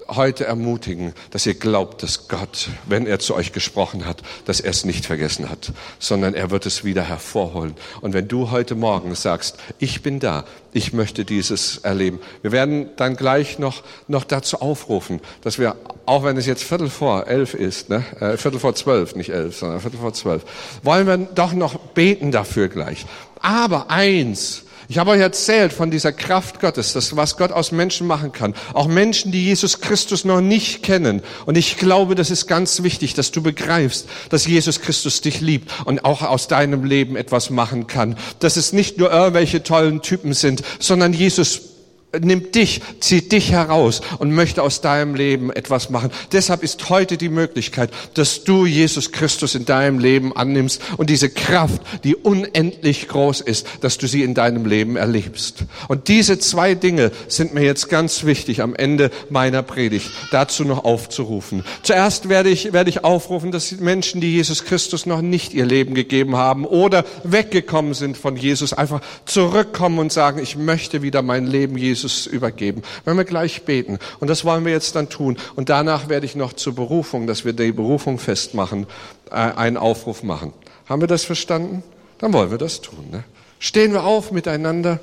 heute 0.08 0.46
ermutigen, 0.46 1.14
dass 1.32 1.46
ihr 1.46 1.56
glaubt, 1.56 2.04
dass 2.04 2.28
Gott, 2.28 2.70
wenn 2.88 3.08
er 3.08 3.20
zu 3.20 3.36
euch 3.36 3.52
gesprochen 3.52 4.06
hat, 4.06 4.22
dass 4.46 4.60
er 4.60 4.72
es 4.72 4.86
nicht 4.86 5.06
vergessen 5.06 5.50
hat, 5.50 5.72
sondern 6.00 6.34
er 6.34 6.52
wird 6.52 6.66
es 6.66 6.84
wieder 6.84 7.04
hervorholen. 7.04 7.76
Und 8.02 8.14
wenn 8.14 8.28
du 8.28 8.52
heute 8.52 8.76
Morgen 8.76 9.16
sagst, 9.16 9.58
ich 9.80 10.04
bin 10.04 10.20
da, 10.20 10.46
ich 10.74 10.94
möchte 10.94 11.26
dieses 11.26 11.78
erleben, 11.78 12.20
wir 12.42 12.52
werden 12.52 12.90
dann 12.98 13.16
gleich 13.16 13.60
noch, 13.60 13.84
noch 14.08 14.24
dazu 14.24 14.62
aufrufen, 14.62 15.22
dass 15.42 15.58
wir, 15.58 15.76
auch 16.06 16.24
wenn 16.24 16.38
es 16.38 16.46
jetzt 16.46 16.64
Viertel 16.64 16.90
vor 16.90 17.28
elf 17.28 17.54
ist, 17.54 17.90
ne, 17.90 18.04
äh, 18.20 18.38
Viertel 18.38 18.60
vor 18.60 18.76
zwölf, 18.76 19.16
nicht 19.16 19.30
elf, 19.30 19.58
sondern 19.58 19.80
Viertel 19.80 20.00
vor 20.00 20.14
zwölf, 20.14 20.44
wollen 20.84 21.08
wir 21.08 21.18
doch 21.18 21.54
noch 21.54 21.78
beten 21.78 22.32
dafür 22.32 22.68
gleich. 22.68 23.06
Aber 23.42 23.90
eins, 23.90 24.65
ich 24.88 24.98
habe 24.98 25.12
euch 25.12 25.20
erzählt 25.20 25.74
von 25.74 25.92
dieser 25.92 26.12
Kraft 26.12 26.60
Gottes, 26.60 26.94
das, 26.94 27.16
was 27.16 27.38
Gott 27.38 27.52
aus 27.52 27.72
Menschen 27.72 28.08
machen 28.08 28.32
kann. 28.32 28.54
Auch 28.74 28.88
Menschen, 28.88 29.32
die 29.32 29.44
Jesus 29.44 29.82
Christus 29.82 30.26
noch 30.26 30.42
nicht 30.42 30.84
kennen. 30.84 31.22
Und 31.46 31.58
ich 31.58 31.78
glaube, 31.78 32.16
das 32.16 32.32
ist 32.32 32.48
ganz 32.48 32.84
wichtig, 32.84 33.14
dass 33.14 33.32
du 33.32 33.42
begreifst, 33.42 34.08
dass 34.30 34.46
Jesus 34.46 34.82
Christus 34.82 35.22
dich 35.22 35.42
liebt 35.42 35.72
und 35.86 36.06
auch 36.06 36.22
aus 36.22 36.48
deinem 36.48 36.84
Leben 36.84 37.16
etwas 37.16 37.50
machen 37.50 37.88
kann. 37.88 38.16
Dass 38.40 38.58
es 38.58 38.74
nicht 38.74 38.98
nur 38.98 39.12
irgendwelche 39.12 39.64
tollen 39.64 40.02
Typen 40.02 40.34
sind, 40.34 40.64
sondern 40.80 41.14
Jesus 41.14 41.75
nimmt 42.22 42.56
dich, 42.56 42.82
zieht 43.00 43.32
dich 43.32 43.52
heraus 43.52 44.02
und 44.20 44.32
möchte 44.32 44.64
aus 44.64 44.82
deinem 44.82 45.16
Leben 45.16 45.52
etwas 45.52 45.90
machen. 45.90 46.12
Deshalb 46.32 46.64
ist 46.64 46.90
heute 46.90 47.18
die 47.18 47.30
Möglichkeit, 47.30 47.92
dass 48.14 48.44
du 48.44 48.66
Jesus 48.66 49.12
Christus 49.12 49.56
in 49.56 49.66
deinem 49.66 50.00
Leben 50.00 50.36
annimmst 50.36 50.82
und 50.98 51.10
diese 51.10 51.30
Kraft, 51.30 51.82
die 52.04 52.16
unendlich 52.16 53.08
groß 53.08 53.42
ist, 53.42 53.68
dass 53.82 53.98
du 53.98 54.08
sie 54.08 54.24
in 54.24 54.34
deinem 54.34 54.66
Leben 54.66 54.96
erlebst. 54.96 55.66
Und 55.88 56.08
diese 56.08 56.40
zwei 56.40 56.76
Dinge 56.76 57.12
sind 57.28 57.54
mir 57.54 57.64
jetzt 57.64 57.90
ganz 57.90 58.24
wichtig 58.26 58.62
am 58.62 58.76
Ende 58.76 59.12
meiner 59.30 59.64
Predigt 59.64 60.10
dazu 60.32 60.64
noch 60.64 60.84
aufzurufen. 60.84 61.64
Zuerst 61.84 62.30
werde 62.30 62.50
ich, 62.50 62.74
werde 62.74 62.90
ich 62.90 63.04
aufrufen, 63.04 63.52
dass 63.52 63.72
Menschen, 63.80 64.22
die 64.22 64.34
Jesus 64.34 64.66
Christus 64.66 65.06
noch 65.06 65.22
nicht 65.22 65.54
ihr 65.54 65.66
Leben 65.66 65.96
gegeben 65.96 66.36
haben 66.36 66.66
oder 66.66 67.06
weggekommen 67.24 67.94
sind 67.94 68.18
von 68.18 68.36
Jesus, 68.36 68.74
einfach 68.74 69.02
zurückkommen 69.26 70.00
und 70.00 70.12
sagen, 70.12 70.40
ich 70.40 70.56
möchte 70.56 71.02
wieder 71.02 71.22
mein 71.22 71.48
Leben 71.48 71.78
Jesus 71.78 72.05
Jesus 72.06 72.28
übergeben. 72.28 72.84
Wenn 73.04 73.18
wir 73.18 73.26
gleich 73.26 73.64
beten. 73.64 74.00
Und 74.20 74.30
das 74.30 74.46
wollen 74.46 74.66
wir 74.66 74.72
jetzt 74.72 74.96
dann 74.96 75.10
tun. 75.10 75.38
Und 75.56 75.70
danach 75.70 76.08
werde 76.08 76.26
ich 76.26 76.36
noch 76.36 76.54
zur 76.54 76.76
Berufung, 76.76 77.28
dass 77.28 77.46
wir 77.46 77.54
die 77.54 77.72
Berufung 77.72 78.20
festmachen, 78.20 78.86
äh, 79.32 79.36
einen 79.36 79.78
Aufruf 79.78 80.24
machen. 80.24 80.54
Haben 80.88 81.02
wir 81.02 81.08
das 81.08 81.24
verstanden? 81.24 81.84
Dann 82.20 82.32
wollen 82.32 82.52
wir 82.52 82.58
das 82.58 82.82
tun. 82.82 83.10
Ne? 83.12 83.24
Stehen 83.60 83.92
wir 83.94 84.04
auf 84.04 84.32
miteinander. 84.32 85.00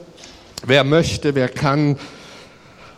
Wer 0.64 0.84
möchte, 0.84 1.34
wer 1.34 1.48
kann, 1.48 1.98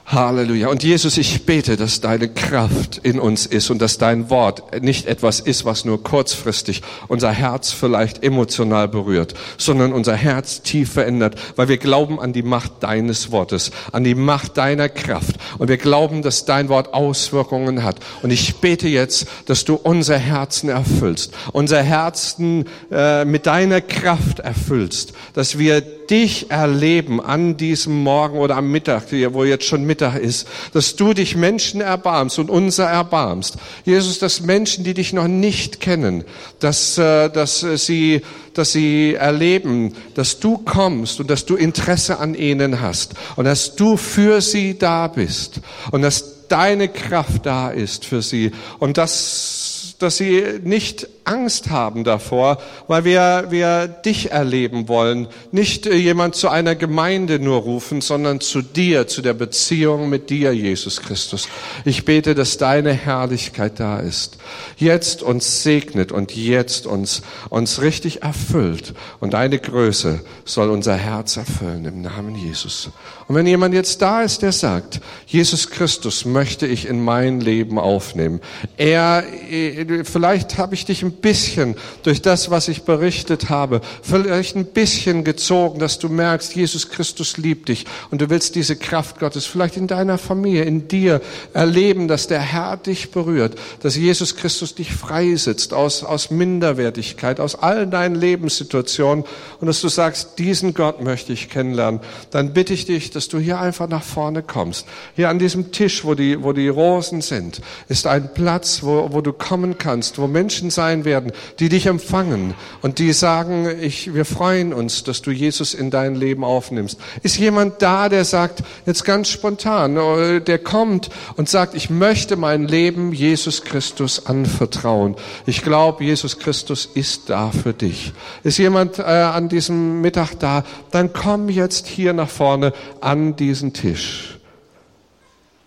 Halleluja. 0.06 0.68
Und 0.68 0.82
Jesus, 0.82 1.16
ich 1.16 1.46
bete, 1.46 1.76
dass 1.76 2.02
deine 2.02 2.28
Kraft 2.28 3.00
in 3.02 3.18
uns 3.18 3.46
ist 3.46 3.70
und 3.70 3.80
dass 3.80 3.96
dein 3.96 4.28
Wort 4.28 4.82
nicht 4.82 5.06
etwas 5.06 5.40
ist, 5.40 5.64
was 5.64 5.86
nur 5.86 6.02
kurzfristig 6.02 6.82
unser 7.08 7.30
Herz 7.30 7.72
vielleicht 7.72 8.22
emotional 8.22 8.86
berührt, 8.86 9.34
sondern 9.56 9.94
unser 9.94 10.14
Herz 10.14 10.60
tief 10.60 10.92
verändert, 10.92 11.36
weil 11.56 11.68
wir 11.68 11.78
glauben 11.78 12.20
an 12.20 12.34
die 12.34 12.42
Macht 12.42 12.82
deines 12.82 13.32
Wortes, 13.32 13.70
an 13.92 14.04
die 14.04 14.14
Macht 14.14 14.58
deiner 14.58 14.90
Kraft. 14.90 15.36
Und 15.56 15.68
wir 15.68 15.78
glauben, 15.78 16.20
dass 16.20 16.44
dein 16.44 16.68
Wort 16.68 16.92
Auswirkungen 16.92 17.82
hat. 17.82 17.96
Und 18.22 18.30
ich 18.30 18.56
bete 18.56 18.88
jetzt, 18.88 19.26
dass 19.46 19.64
du 19.64 19.74
unser 19.74 20.18
Herzen 20.18 20.68
erfüllst, 20.68 21.32
unser 21.52 21.82
Herzen 21.82 22.66
äh, 22.90 23.24
mit 23.24 23.46
deiner 23.46 23.80
Kraft 23.80 24.40
erfüllst, 24.40 25.14
dass 25.32 25.58
wir 25.58 25.82
dich 26.10 26.50
erleben 26.50 27.20
an 27.20 27.56
diesem 27.56 28.02
Morgen 28.02 28.38
oder 28.38 28.56
am 28.56 28.70
Mittag, 28.70 29.04
wo 29.30 29.44
jetzt 29.44 29.64
schon 29.64 29.84
Mittag 29.84 30.16
ist, 30.16 30.46
dass 30.72 30.96
du 30.96 31.14
dich 31.14 31.36
Menschen 31.36 31.80
erbarmst 31.80 32.38
und 32.38 32.50
unser 32.50 32.86
erbarmst. 32.86 33.56
Jesus, 33.84 34.18
dass 34.18 34.40
Menschen, 34.40 34.84
die 34.84 34.94
dich 34.94 35.12
noch 35.12 35.28
nicht 35.28 35.80
kennen, 35.80 36.24
dass, 36.60 36.98
äh, 36.98 37.30
dass 37.30 37.60
sie, 37.60 38.22
dass 38.54 38.72
sie 38.72 39.14
erleben, 39.14 39.94
dass 40.14 40.40
du 40.40 40.58
kommst 40.58 41.20
und 41.20 41.30
dass 41.30 41.46
du 41.46 41.56
Interesse 41.56 42.18
an 42.18 42.34
ihnen 42.34 42.80
hast 42.80 43.14
und 43.36 43.44
dass 43.44 43.76
du 43.76 43.96
für 43.96 44.40
sie 44.40 44.78
da 44.78 45.08
bist 45.08 45.60
und 45.90 46.02
dass 46.02 46.46
deine 46.48 46.88
Kraft 46.88 47.46
da 47.46 47.70
ist 47.70 48.04
für 48.04 48.22
sie 48.22 48.52
und 48.78 48.98
dass, 48.98 49.94
dass 49.98 50.16
sie 50.16 50.44
nicht 50.62 51.08
Angst 51.24 51.70
haben 51.70 52.04
davor, 52.04 52.58
weil 52.86 53.04
wir, 53.04 53.46
wir 53.48 53.88
dich 53.88 54.30
erleben 54.30 54.88
wollen. 54.88 55.28
Nicht 55.52 55.86
äh, 55.86 55.94
jemand 55.94 56.34
zu 56.34 56.48
einer 56.48 56.74
Gemeinde 56.74 57.38
nur 57.38 57.60
rufen, 57.60 58.00
sondern 58.00 58.40
zu 58.40 58.62
dir, 58.62 59.06
zu 59.06 59.22
der 59.22 59.34
Beziehung 59.34 60.08
mit 60.08 60.30
dir, 60.30 60.52
Jesus 60.52 61.00
Christus. 61.00 61.48
Ich 61.84 62.04
bete, 62.04 62.34
dass 62.34 62.58
deine 62.58 62.92
Herrlichkeit 62.92 63.80
da 63.80 63.98
ist. 63.98 64.36
Jetzt 64.76 65.22
uns 65.22 65.62
segnet 65.62 66.12
und 66.12 66.36
jetzt 66.36 66.86
uns, 66.86 67.22
uns 67.48 67.80
richtig 67.80 68.22
erfüllt. 68.22 68.94
Und 69.20 69.34
deine 69.34 69.58
Größe 69.58 70.20
soll 70.44 70.70
unser 70.70 70.96
Herz 70.96 71.36
erfüllen 71.36 71.86
im 71.86 72.02
Namen 72.02 72.34
Jesus. 72.34 72.90
Und 73.28 73.34
wenn 73.34 73.46
jemand 73.46 73.74
jetzt 73.74 74.02
da 74.02 74.22
ist, 74.22 74.42
der 74.42 74.52
sagt, 74.52 75.00
Jesus 75.26 75.70
Christus 75.70 76.24
möchte 76.24 76.66
ich 76.66 76.86
in 76.86 77.02
mein 77.02 77.40
Leben 77.40 77.78
aufnehmen. 77.78 78.40
Er, 78.76 79.24
äh, 79.50 80.04
vielleicht 80.04 80.58
habe 80.58 80.74
ich 80.74 80.84
dich 80.84 81.02
ein 81.02 81.13
bisschen 81.20 81.76
durch 82.02 82.22
das, 82.22 82.50
was 82.50 82.68
ich 82.68 82.82
berichtet 82.82 83.50
habe, 83.50 83.80
vielleicht 84.02 84.56
ein 84.56 84.66
bisschen 84.66 85.24
gezogen, 85.24 85.78
dass 85.78 85.98
du 85.98 86.08
merkst, 86.08 86.54
Jesus 86.54 86.90
Christus 86.90 87.36
liebt 87.36 87.68
dich 87.68 87.86
und 88.10 88.20
du 88.20 88.30
willst 88.30 88.54
diese 88.54 88.76
Kraft 88.76 89.18
Gottes 89.18 89.46
vielleicht 89.46 89.76
in 89.76 89.86
deiner 89.86 90.18
Familie, 90.18 90.64
in 90.64 90.88
dir 90.88 91.20
erleben, 91.52 92.08
dass 92.08 92.26
der 92.26 92.40
Herr 92.40 92.76
dich 92.76 93.10
berührt, 93.10 93.56
dass 93.80 93.96
Jesus 93.96 94.36
Christus 94.36 94.74
dich 94.74 94.92
freisetzt 94.92 95.72
aus, 95.72 96.04
aus 96.04 96.30
Minderwertigkeit, 96.30 97.40
aus 97.40 97.54
all 97.54 97.86
deinen 97.86 98.14
Lebenssituationen 98.14 99.24
und 99.60 99.66
dass 99.66 99.80
du 99.80 99.88
sagst, 99.88 100.38
diesen 100.38 100.74
Gott 100.74 101.02
möchte 101.02 101.32
ich 101.32 101.48
kennenlernen, 101.48 102.00
dann 102.30 102.52
bitte 102.52 102.74
ich 102.74 102.86
dich, 102.86 103.10
dass 103.10 103.28
du 103.28 103.38
hier 103.38 103.60
einfach 103.60 103.88
nach 103.88 104.02
vorne 104.02 104.42
kommst. 104.42 104.86
Hier 105.16 105.28
an 105.28 105.38
diesem 105.38 105.72
Tisch, 105.72 106.04
wo 106.04 106.14
die, 106.14 106.42
wo 106.42 106.52
die 106.52 106.68
Rosen 106.68 107.20
sind, 107.20 107.60
ist 107.88 108.06
ein 108.06 108.32
Platz, 108.34 108.82
wo, 108.82 109.12
wo 109.12 109.20
du 109.20 109.32
kommen 109.32 109.78
kannst, 109.78 110.18
wo 110.18 110.26
Menschen 110.26 110.70
sein 110.70 111.03
werden, 111.04 111.32
die 111.58 111.68
dich 111.68 111.86
empfangen 111.86 112.54
und 112.82 112.98
die 112.98 113.12
sagen, 113.12 113.68
ich, 113.80 114.14
wir 114.14 114.24
freuen 114.24 114.72
uns, 114.72 115.04
dass 115.04 115.22
du 115.22 115.30
Jesus 115.30 115.74
in 115.74 115.90
dein 115.90 116.14
Leben 116.14 116.44
aufnimmst. 116.44 116.98
Ist 117.22 117.38
jemand 117.38 117.82
da, 117.82 118.08
der 118.08 118.24
sagt, 118.24 118.62
jetzt 118.86 119.04
ganz 119.04 119.28
spontan, 119.28 119.96
äh, 119.96 120.40
der 120.40 120.58
kommt 120.58 121.10
und 121.36 121.48
sagt, 121.48 121.74
ich 121.74 121.90
möchte 121.90 122.36
mein 122.36 122.66
Leben 122.66 123.12
Jesus 123.12 123.62
Christus 123.64 124.26
anvertrauen. 124.26 125.16
Ich 125.46 125.62
glaube, 125.62 126.04
Jesus 126.04 126.38
Christus 126.38 126.88
ist 126.94 127.30
da 127.30 127.50
für 127.50 127.72
dich. 127.72 128.12
Ist 128.42 128.58
jemand 128.58 128.98
äh, 128.98 129.02
an 129.02 129.48
diesem 129.48 130.00
Mittag 130.00 130.38
da, 130.38 130.64
dann 130.90 131.12
komm 131.12 131.48
jetzt 131.48 131.86
hier 131.86 132.12
nach 132.12 132.28
vorne 132.28 132.72
an 133.00 133.36
diesen 133.36 133.72
Tisch. 133.72 134.38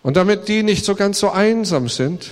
Und 0.02 0.16
damit 0.16 0.48
die 0.48 0.62
nicht 0.62 0.84
so 0.84 0.94
ganz 0.94 1.18
so 1.18 1.30
einsam 1.30 1.88
sind, 1.88 2.30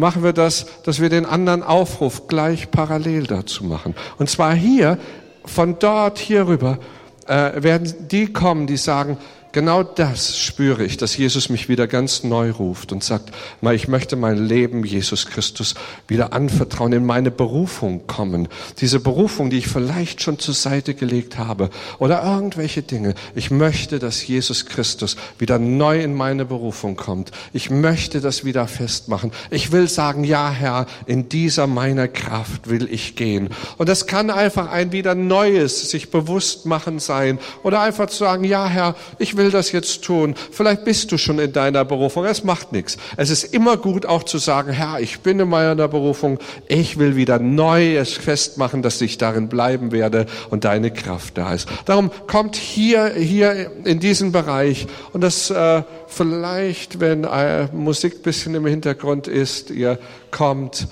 machen 0.00 0.24
wir 0.24 0.32
das, 0.32 0.66
dass 0.82 1.00
wir 1.00 1.08
den 1.08 1.26
anderen 1.26 1.62
Aufruf 1.62 2.26
gleich 2.26 2.70
parallel 2.72 3.28
dazu 3.28 3.64
machen. 3.64 3.94
Und 4.18 4.28
zwar 4.28 4.54
hier, 4.54 4.98
von 5.44 5.78
dort 5.78 6.18
hier 6.18 6.48
rüber, 6.48 6.78
äh, 7.26 7.62
werden 7.62 8.08
die 8.08 8.32
kommen, 8.32 8.66
die 8.66 8.76
sagen, 8.76 9.18
Genau 9.52 9.82
das 9.82 10.38
spüre 10.38 10.84
ich, 10.84 10.96
dass 10.96 11.16
Jesus 11.16 11.48
mich 11.48 11.68
wieder 11.68 11.88
ganz 11.88 12.22
neu 12.22 12.52
ruft 12.52 12.92
und 12.92 13.02
sagt, 13.02 13.32
ich 13.72 13.88
möchte 13.88 14.14
mein 14.14 14.38
Leben 14.38 14.84
Jesus 14.84 15.26
Christus 15.26 15.74
wieder 16.06 16.32
anvertrauen, 16.32 16.92
in 16.92 17.04
meine 17.04 17.32
Berufung 17.32 18.06
kommen. 18.06 18.46
Diese 18.78 19.00
Berufung, 19.00 19.50
die 19.50 19.58
ich 19.58 19.66
vielleicht 19.66 20.22
schon 20.22 20.38
zur 20.38 20.54
Seite 20.54 20.94
gelegt 20.94 21.36
habe 21.36 21.70
oder 21.98 22.22
irgendwelche 22.22 22.82
Dinge. 22.82 23.14
Ich 23.34 23.50
möchte, 23.50 23.98
dass 23.98 24.24
Jesus 24.24 24.66
Christus 24.66 25.16
wieder 25.40 25.58
neu 25.58 26.00
in 26.00 26.14
meine 26.14 26.44
Berufung 26.44 26.94
kommt. 26.94 27.32
Ich 27.52 27.70
möchte 27.70 28.20
das 28.20 28.44
wieder 28.44 28.68
festmachen. 28.68 29.32
Ich 29.50 29.72
will 29.72 29.88
sagen, 29.88 30.22
ja 30.22 30.52
Herr, 30.52 30.86
in 31.06 31.28
dieser 31.28 31.66
meiner 31.66 32.06
Kraft 32.06 32.70
will 32.70 32.88
ich 32.88 33.16
gehen. 33.16 33.48
Und 33.78 33.88
das 33.88 34.06
kann 34.06 34.30
einfach 34.30 34.70
ein 34.70 34.92
wieder 34.92 35.16
neues 35.16 35.90
sich 35.90 36.12
bewusst 36.12 36.66
machen 36.66 37.00
sein 37.00 37.40
oder 37.64 37.80
einfach 37.80 38.06
zu 38.06 38.18
sagen, 38.18 38.44
ja 38.44 38.68
Herr, 38.68 38.94
ich 39.18 39.36
will 39.36 39.39
will 39.40 39.50
das 39.50 39.72
jetzt 39.72 40.04
tun. 40.04 40.34
Vielleicht 40.50 40.84
bist 40.84 41.10
du 41.10 41.18
schon 41.18 41.38
in 41.38 41.52
deiner 41.52 41.84
Berufung. 41.84 42.26
Es 42.26 42.44
macht 42.44 42.72
nichts. 42.72 42.98
Es 43.16 43.30
ist 43.30 43.54
immer 43.54 43.78
gut 43.78 44.04
auch 44.04 44.22
zu 44.22 44.36
sagen, 44.36 44.70
Herr, 44.70 45.00
ich 45.00 45.20
bin 45.20 45.40
in 45.40 45.48
meiner 45.48 45.88
Berufung. 45.88 46.38
Ich 46.68 46.98
will 46.98 47.16
wieder 47.16 47.38
Neues 47.38 48.12
festmachen, 48.12 48.82
dass 48.82 49.00
ich 49.00 49.16
darin 49.16 49.48
bleiben 49.48 49.92
werde 49.92 50.26
und 50.50 50.64
deine 50.64 50.90
Kraft 50.90 51.38
da 51.38 51.54
ist. 51.54 51.68
Darum 51.86 52.10
kommt 52.26 52.56
hier, 52.56 53.14
hier 53.14 53.70
in 53.84 53.98
diesen 53.98 54.30
Bereich 54.30 54.86
und 55.14 55.22
das 55.22 55.50
äh, 55.50 55.82
vielleicht, 56.06 57.00
wenn 57.00 57.24
äh, 57.24 57.68
Musik 57.72 58.22
bisschen 58.22 58.54
im 58.54 58.66
Hintergrund 58.66 59.26
ist, 59.26 59.70
ihr 59.70 59.98
kommt. 60.30 60.86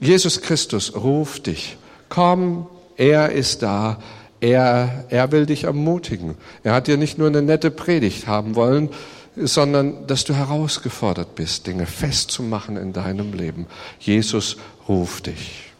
Jesus 0.00 0.40
Christus 0.40 0.94
ruft 0.96 1.46
dich. 1.46 1.76
Komm, 2.08 2.66
er 2.96 3.32
ist 3.32 3.62
da. 3.62 3.98
Er, 4.42 5.04
er 5.08 5.30
will 5.30 5.46
dich 5.46 5.64
ermutigen. 5.64 6.34
Er 6.64 6.74
hat 6.74 6.88
dir 6.88 6.96
nicht 6.96 7.16
nur 7.16 7.28
eine 7.28 7.42
nette 7.42 7.70
Predigt 7.70 8.26
haben 8.26 8.56
wollen, 8.56 8.90
sondern 9.36 10.08
dass 10.08 10.24
du 10.24 10.34
herausgefordert 10.34 11.36
bist, 11.36 11.68
Dinge 11.68 11.86
festzumachen 11.86 12.76
in 12.76 12.92
deinem 12.92 13.32
Leben. 13.34 13.66
Jesus 14.00 14.56
ruft 14.88 15.28
dich. 15.28 15.72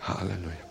Halleluja. 0.00 0.67